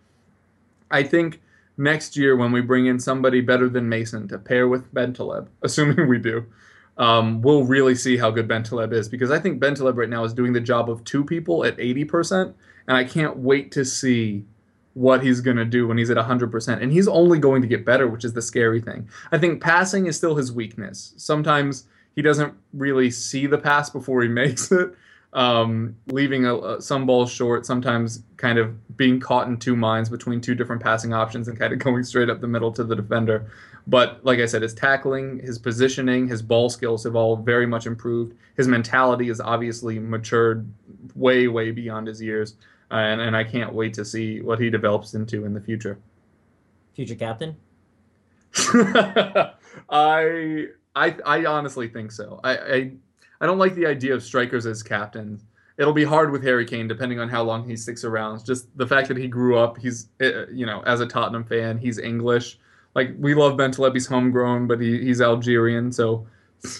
[0.89, 1.41] I think
[1.81, 6.07] next year when we bring in somebody better than Mason to pair with Bentaleb, assuming
[6.07, 6.45] we do,
[6.97, 10.33] um, we'll really see how good Bentaleb is because I think Bentaleb right now is
[10.33, 12.53] doing the job of two people at 80%,
[12.87, 14.45] and I can't wait to see
[14.93, 16.81] what he's going to do when he's at 100%.
[16.81, 19.07] And he's only going to get better, which is the scary thing.
[19.31, 21.13] I think passing is still his weakness.
[21.15, 24.93] Sometimes he doesn't really see the pass before he makes it
[25.33, 30.39] um, leaving a, some balls short, sometimes kind of being caught in two minds between
[30.39, 33.51] two different passing options and kind of going straight up the middle to the defender.
[33.87, 37.87] But like I said, his tackling, his positioning, his ball skills have all very much
[37.87, 38.37] improved.
[38.57, 40.71] His mentality has obviously matured
[41.15, 42.53] way, way beyond his years.
[42.91, 45.97] Uh, and, and I can't wait to see what he develops into in the future.
[46.93, 47.55] Future captain?
[49.89, 52.39] I, I I honestly think so.
[52.43, 52.91] I, I
[53.39, 55.45] I don't like the idea of strikers as captains.
[55.81, 58.45] It'll be hard with Harry Kane, depending on how long he sticks around.
[58.45, 61.79] Just the fact that he grew up, he's eh, you know, as a Tottenham fan,
[61.79, 62.59] he's English.
[62.93, 66.27] Like we love Bentaleb, homegrown, but he, he's Algerian, so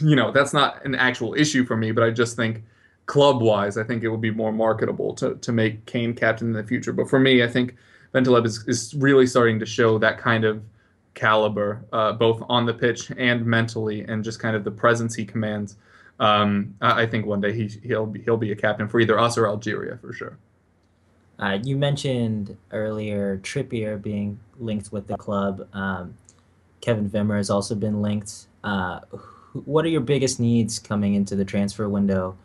[0.02, 1.92] you know that's not an actual issue for me.
[1.92, 2.64] But I just think
[3.08, 6.54] club wise, I think it would be more marketable to to make Kane captain in
[6.54, 6.94] the future.
[6.94, 7.76] But for me, I think
[8.14, 10.62] Bentaleb is, is really starting to show that kind of
[11.14, 15.26] caliber, uh, both on the pitch and mentally, and just kind of the presence he
[15.26, 15.78] commands.
[16.22, 19.18] Um, I, I, think one day he he'll be, he'll be a captain for either
[19.18, 20.38] us or Algeria for sure.
[21.40, 25.68] Uh, you mentioned earlier Trippier being linked with the club.
[25.74, 26.16] Um,
[26.80, 28.46] Kevin Wimmer has also been linked.
[28.64, 29.00] Uh,
[29.66, 32.38] what are your biggest needs coming into the transfer window?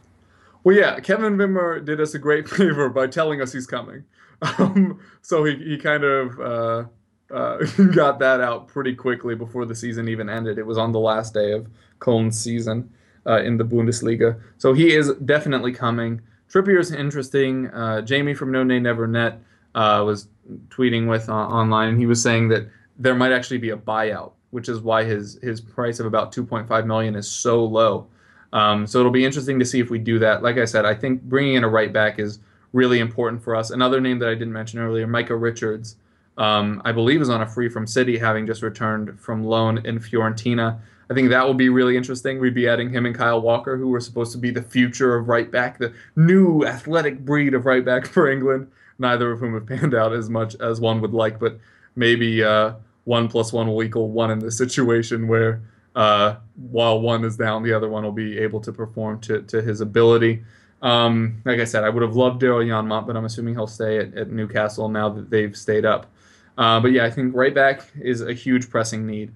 [0.64, 4.04] Well, yeah, Kevin Wimmer did us a great favor by telling us he's coming.
[4.40, 6.84] Um, so he, he kind of uh,
[7.30, 7.58] uh,
[7.92, 10.56] got that out pretty quickly before the season even ended.
[10.56, 11.68] It was on the last day of
[12.00, 12.90] Köln's season
[13.26, 14.40] uh, in the Bundesliga.
[14.58, 16.20] So he is definitely coming.
[16.50, 17.68] Trippier is interesting.
[17.68, 19.40] Uh, Jamie from No Nay Never Net
[19.74, 20.28] uh, was
[20.68, 22.68] tweeting with uh, online, and he was saying that
[22.98, 26.86] there might actually be a buyout, which is why his his price of about 2.5
[26.86, 28.06] million is so low.
[28.52, 30.42] Um, so it'll be interesting to see if we do that.
[30.42, 32.38] Like I said, I think bringing in a right back is
[32.72, 33.70] really important for us.
[33.70, 35.96] Another name that I didn't mention earlier, Micah Richards,
[36.38, 39.98] um, I believe is on a free from City, having just returned from loan in
[39.98, 40.78] Fiorentina.
[41.08, 42.40] I think that will be really interesting.
[42.40, 45.28] We'd be adding him and Kyle Walker, who were supposed to be the future of
[45.28, 48.70] right back, the new athletic breed of right back for England.
[48.98, 51.58] Neither of whom have panned out as much as one would like, but
[51.94, 52.72] maybe uh,
[53.04, 55.62] one plus one will equal one in this situation where
[55.94, 56.36] uh,
[56.70, 59.80] while one is down, the other one will be able to perform to, to his
[59.80, 60.42] ability.
[60.82, 63.98] Um, like I said, I would have loved Daryl Janmaat, but I'm assuming he'll stay
[63.98, 66.06] at, at Newcastle now that they've stayed up.
[66.58, 69.32] Uh, but yeah, I think right back is a huge pressing need.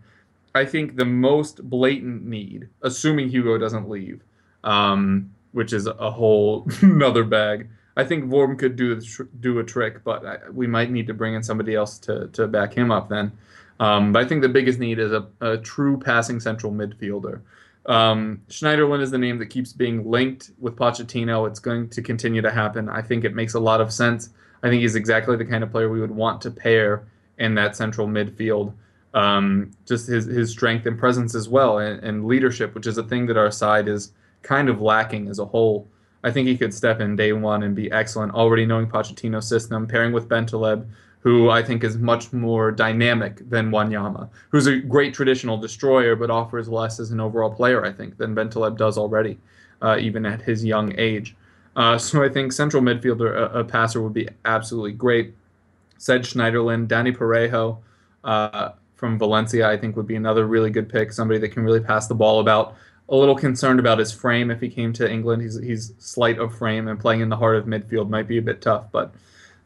[0.55, 4.23] I think the most blatant need, assuming Hugo doesn't leave,
[4.65, 7.69] um, which is a whole another bag.
[7.97, 9.01] I think Vorm could do
[9.41, 12.47] do a trick, but I, we might need to bring in somebody else to to
[12.47, 13.33] back him up then.
[13.79, 17.41] Um, but I think the biggest need is a, a true passing central midfielder.
[17.87, 21.49] Um, Schneiderlin is the name that keeps being linked with Pochettino.
[21.49, 22.91] It's going to continue to happen.
[22.91, 24.31] I think it makes a lot of sense.
[24.63, 27.07] I think he's exactly the kind of player we would want to pair
[27.39, 28.75] in that central midfield
[29.15, 33.03] um, just his his strength and presence as well, and, and, leadership, which is a
[33.03, 35.89] thing that our side is kind of lacking as a whole.
[36.23, 38.35] I think he could step in day one and be excellent.
[38.35, 40.87] Already knowing Pochettino's system, pairing with Bentaleb,
[41.21, 46.31] who I think is much more dynamic than Wanyama, who's a great traditional destroyer, but
[46.31, 49.39] offers less as an overall player, I think, than Bentaleb does already,
[49.83, 51.37] uh, even at his young age.
[51.77, 55.35] Uh, so I think central midfielder, a, a, passer would be absolutely great.
[55.99, 57.79] Said Schneiderlin, Dani Parejo.
[58.25, 61.13] Uh, from Valencia, I think would be another really good pick.
[61.13, 62.77] Somebody that can really pass the ball about.
[63.09, 65.43] A little concerned about his frame if he came to England.
[65.43, 68.43] He's he's slight of frame and playing in the heart of midfield might be a
[68.43, 69.13] bit tough, but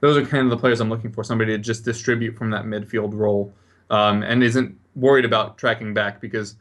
[0.00, 1.24] those are kind of the players I'm looking for.
[1.24, 3.52] Somebody to just distribute from that midfield role
[3.90, 6.56] um, and isn't worried about tracking back because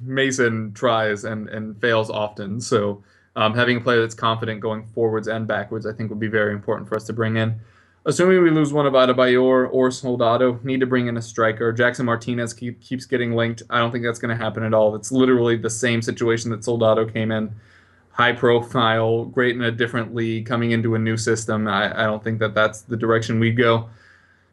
[0.00, 2.60] Mason tries and, and fails often.
[2.60, 3.02] So
[3.36, 6.52] um, having a player that's confident going forwards and backwards, I think would be very
[6.52, 7.60] important for us to bring in.
[8.06, 11.72] Assuming we lose one of Adebayor or Soldado, need to bring in a striker.
[11.72, 13.62] Jackson Martinez keep, keeps getting linked.
[13.70, 14.94] I don't think that's going to happen at all.
[14.94, 17.54] It's literally the same situation that Soldado came in.
[18.10, 21.66] high profile, great in a different league, coming into a new system.
[21.66, 23.88] I, I don't think that that's the direction we go.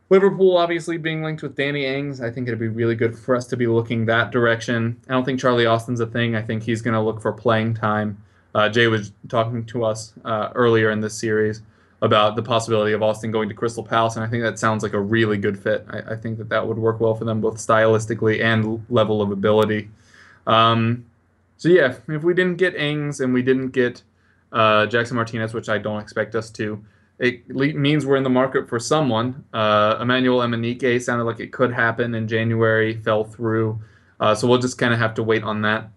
[0.09, 3.47] Liverpool obviously being linked with Danny Ings, I think it'd be really good for us
[3.47, 4.99] to be looking that direction.
[5.09, 6.35] I don't think Charlie Austin's a thing.
[6.35, 8.21] I think he's going to look for playing time.
[8.55, 11.61] Uh, Jay was talking to us uh, earlier in this series
[12.01, 14.93] about the possibility of Austin going to Crystal Palace, and I think that sounds like
[14.93, 15.85] a really good fit.
[15.89, 19.31] I, I think that that would work well for them both stylistically and level of
[19.31, 19.89] ability.
[20.47, 21.05] Um,
[21.57, 24.01] so yeah, if we didn't get Ings and we didn't get
[24.51, 26.83] uh, Jackson Martinez, which I don't expect us to,
[27.19, 29.43] it means we're in the market for someone.
[29.53, 33.79] Uh, Emmanuel Emenike sounded like it could happen in January, fell through.
[34.19, 35.91] Uh, so we'll just kind of have to wait on that.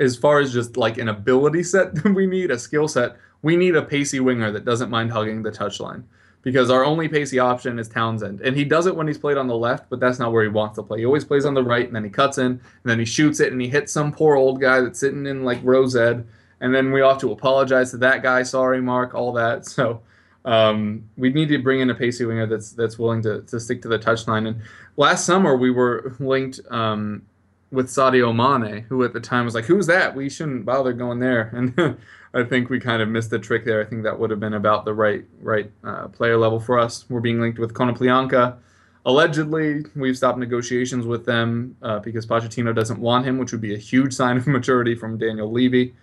[0.00, 3.56] As far as just like an ability set that we need, a skill set, we
[3.56, 6.04] need a pacey winger that doesn't mind hugging the touchline.
[6.42, 8.40] Because our only pacey option is Townsend.
[8.40, 10.48] And he does it when he's played on the left, but that's not where he
[10.48, 10.98] wants to play.
[10.98, 13.38] He always plays on the right, and then he cuts in, and then he shoots
[13.38, 16.26] it, and he hits some poor old guy that's sitting in like Rose Ed.
[16.60, 18.42] And then we have to apologize to that guy.
[18.42, 19.66] Sorry, Mark, all that.
[19.72, 20.02] So
[20.44, 23.82] um, we need to bring in a pacey winger that's that's willing to, to stick
[23.82, 24.48] to the touchline.
[24.48, 24.60] And
[24.96, 27.22] last summer we were linked um,
[27.70, 30.14] with Sadio Mane, who at the time was like, "Who's that?
[30.14, 31.96] We shouldn't bother going there." And
[32.34, 33.80] I think we kind of missed the trick there.
[33.80, 37.04] I think that would have been about the right right uh, player level for us.
[37.08, 38.56] We're being linked with Konoplyanka.
[39.04, 43.74] Allegedly, we've stopped negotiations with them uh, because Pochettino doesn't want him, which would be
[43.74, 45.94] a huge sign of maturity from Daniel Levy.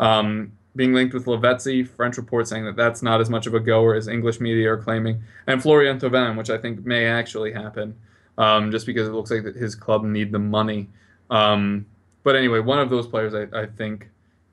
[0.00, 3.60] Um, being linked with Lavezzi, French reports saying that that's not as much of a
[3.60, 7.96] goer as English media are claiming, and Florian Thauvin, which I think may actually happen,
[8.36, 10.88] um, just because it looks like that his club need the money.
[11.30, 11.86] Um,
[12.22, 14.08] but anyway, one of those players I, I think,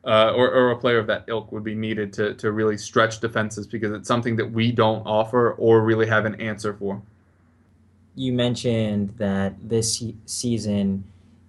[0.05, 3.19] uh, or, or a player of that ilk would be needed to, to really stretch
[3.19, 7.01] defenses because it's something that we don't offer or really have an answer for.
[8.15, 11.03] You mentioned that this season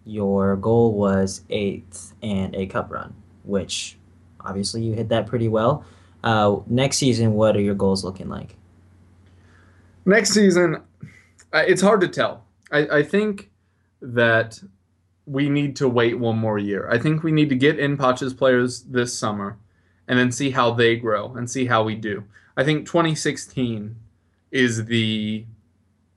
[0.07, 3.13] your goal was eighth and a cup run,
[3.45, 3.99] which
[4.41, 5.85] obviously you hit that pretty well.
[6.25, 8.57] Uh, next season, what are your goals looking like?
[10.05, 10.83] Next season,
[11.53, 12.45] uh, it's hard to tell.
[12.73, 13.51] I, I think
[14.01, 14.61] that
[15.27, 16.89] we need to wait one more year.
[16.89, 19.59] I think we need to get in Poch's players this summer
[20.09, 22.25] and then see how they grow and see how we do.
[22.57, 23.97] I think 2016
[24.53, 25.45] is the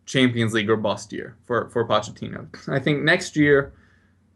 [0.05, 2.47] Champions League or bust year for, for Pochettino.
[2.67, 3.73] I think next year,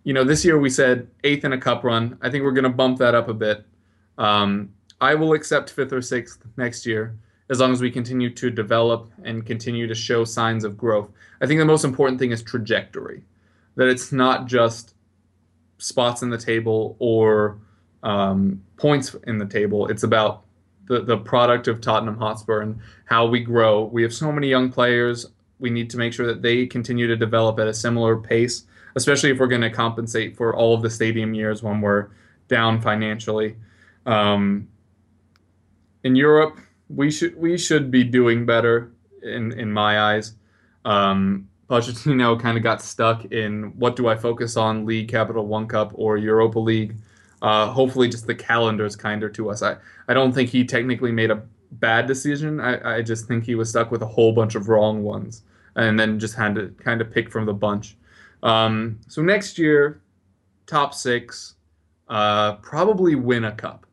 [0.04, 2.18] you know, this year we said eighth in a cup run.
[2.22, 3.66] I think we're going to bump that up a bit.
[4.18, 7.18] Um, I will accept fifth or sixth next year
[7.50, 11.10] as long as we continue to develop and continue to show signs of growth.
[11.42, 13.24] I think the most important thing is trajectory,
[13.76, 14.96] that it's not just
[15.78, 17.58] spots in the table or
[18.04, 19.88] um, points in the table.
[19.88, 20.44] It's about
[20.88, 23.86] the, the product of Tottenham Hotspur and how we grow.
[23.86, 25.26] We have so many young players.
[25.60, 28.66] We need to make sure that they continue to develop at a similar pace,
[28.96, 32.10] especially if we're going to compensate for all of the stadium years when we're
[32.48, 33.56] down financially.
[34.06, 34.68] Um,
[36.04, 36.60] in Europe,
[36.90, 40.34] we should we should be doing better in in my eyes.
[40.84, 45.68] Um, Pochettino kind of got stuck in what do I focus on, League, Capital One
[45.68, 46.96] Cup, or Europa League.
[47.42, 49.64] Uh, hopefully, just the calendar is kinder to us.
[49.64, 52.60] I, I don't think he technically made a bad decision.
[52.60, 55.42] I, I just think he was stuck with a whole bunch of wrong ones,
[55.76, 57.98] and then just had to kind of pick from the bunch.
[58.44, 60.00] Um, so next year,
[60.68, 61.56] top six,
[62.08, 63.88] uh, probably win a cup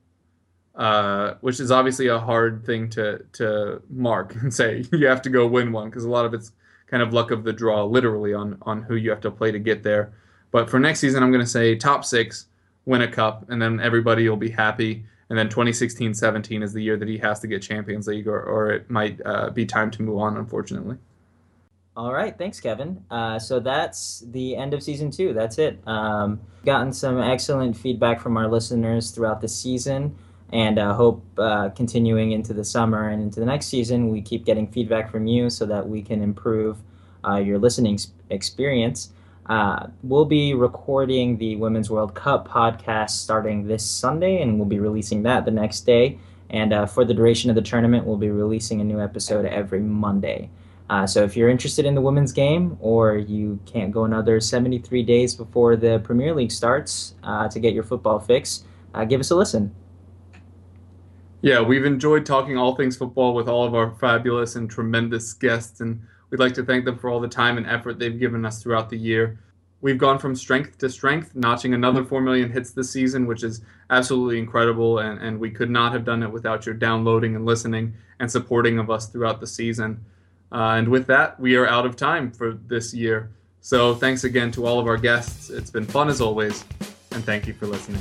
[0.75, 5.31] uh, which is obviously a hard thing to to mark and say you have to
[5.31, 6.53] go win one because a lot of it's
[6.91, 9.59] kind of luck of the draw, literally on on who you have to play to
[9.59, 10.13] get there.
[10.51, 12.47] But for next season, I'm going to say top six,
[12.85, 15.05] win a cup, and then everybody will be happy.
[15.29, 18.73] And then 2016-17 is the year that he has to get Champions League, or, or
[18.73, 20.97] it might uh, be time to move on, unfortunately.
[21.97, 23.05] All right, thanks, Kevin.
[23.13, 25.33] Uh, so that's the end of season two.
[25.33, 25.79] That's it.
[25.87, 30.17] Um, gotten some excellent feedback from our listeners throughout the season
[30.53, 34.45] and uh, hope uh, continuing into the summer and into the next season we keep
[34.45, 36.79] getting feedback from you so that we can improve
[37.27, 37.99] uh, your listening
[38.31, 39.13] experience.
[39.47, 44.79] Uh, we'll be recording the women's world cup podcast starting this sunday and we'll be
[44.79, 46.19] releasing that the next day.
[46.51, 49.81] And uh, for the duration of the tournament we'll be releasing a new episode every
[49.81, 50.51] monday.
[50.89, 55.05] Uh, so if you're interested in the women's game or you can't go another 73
[55.05, 57.15] days before the premier league starts
[57.53, 58.65] to get your football fix
[59.07, 59.73] give us a listen
[61.43, 65.81] yeah, we've enjoyed talking all things football with all of our fabulous and tremendous guests,
[65.81, 66.01] and
[66.31, 68.91] we'd like to thank them for all the time and effort they've given us throughout
[68.91, 69.39] the year.
[69.83, 73.63] We've gone from strength to strength, notching another 4 million hits this season, which is
[73.89, 77.95] absolutely incredible, and, and we could not have done it without your downloading and listening
[78.19, 80.05] and supporting of us throughout the season.
[80.53, 83.31] Uh, and with that, we are out of time for this year.
[83.63, 85.49] So thanks again to all of our guests.
[85.49, 86.65] It's been fun as always,
[87.13, 88.01] and thank you for listening.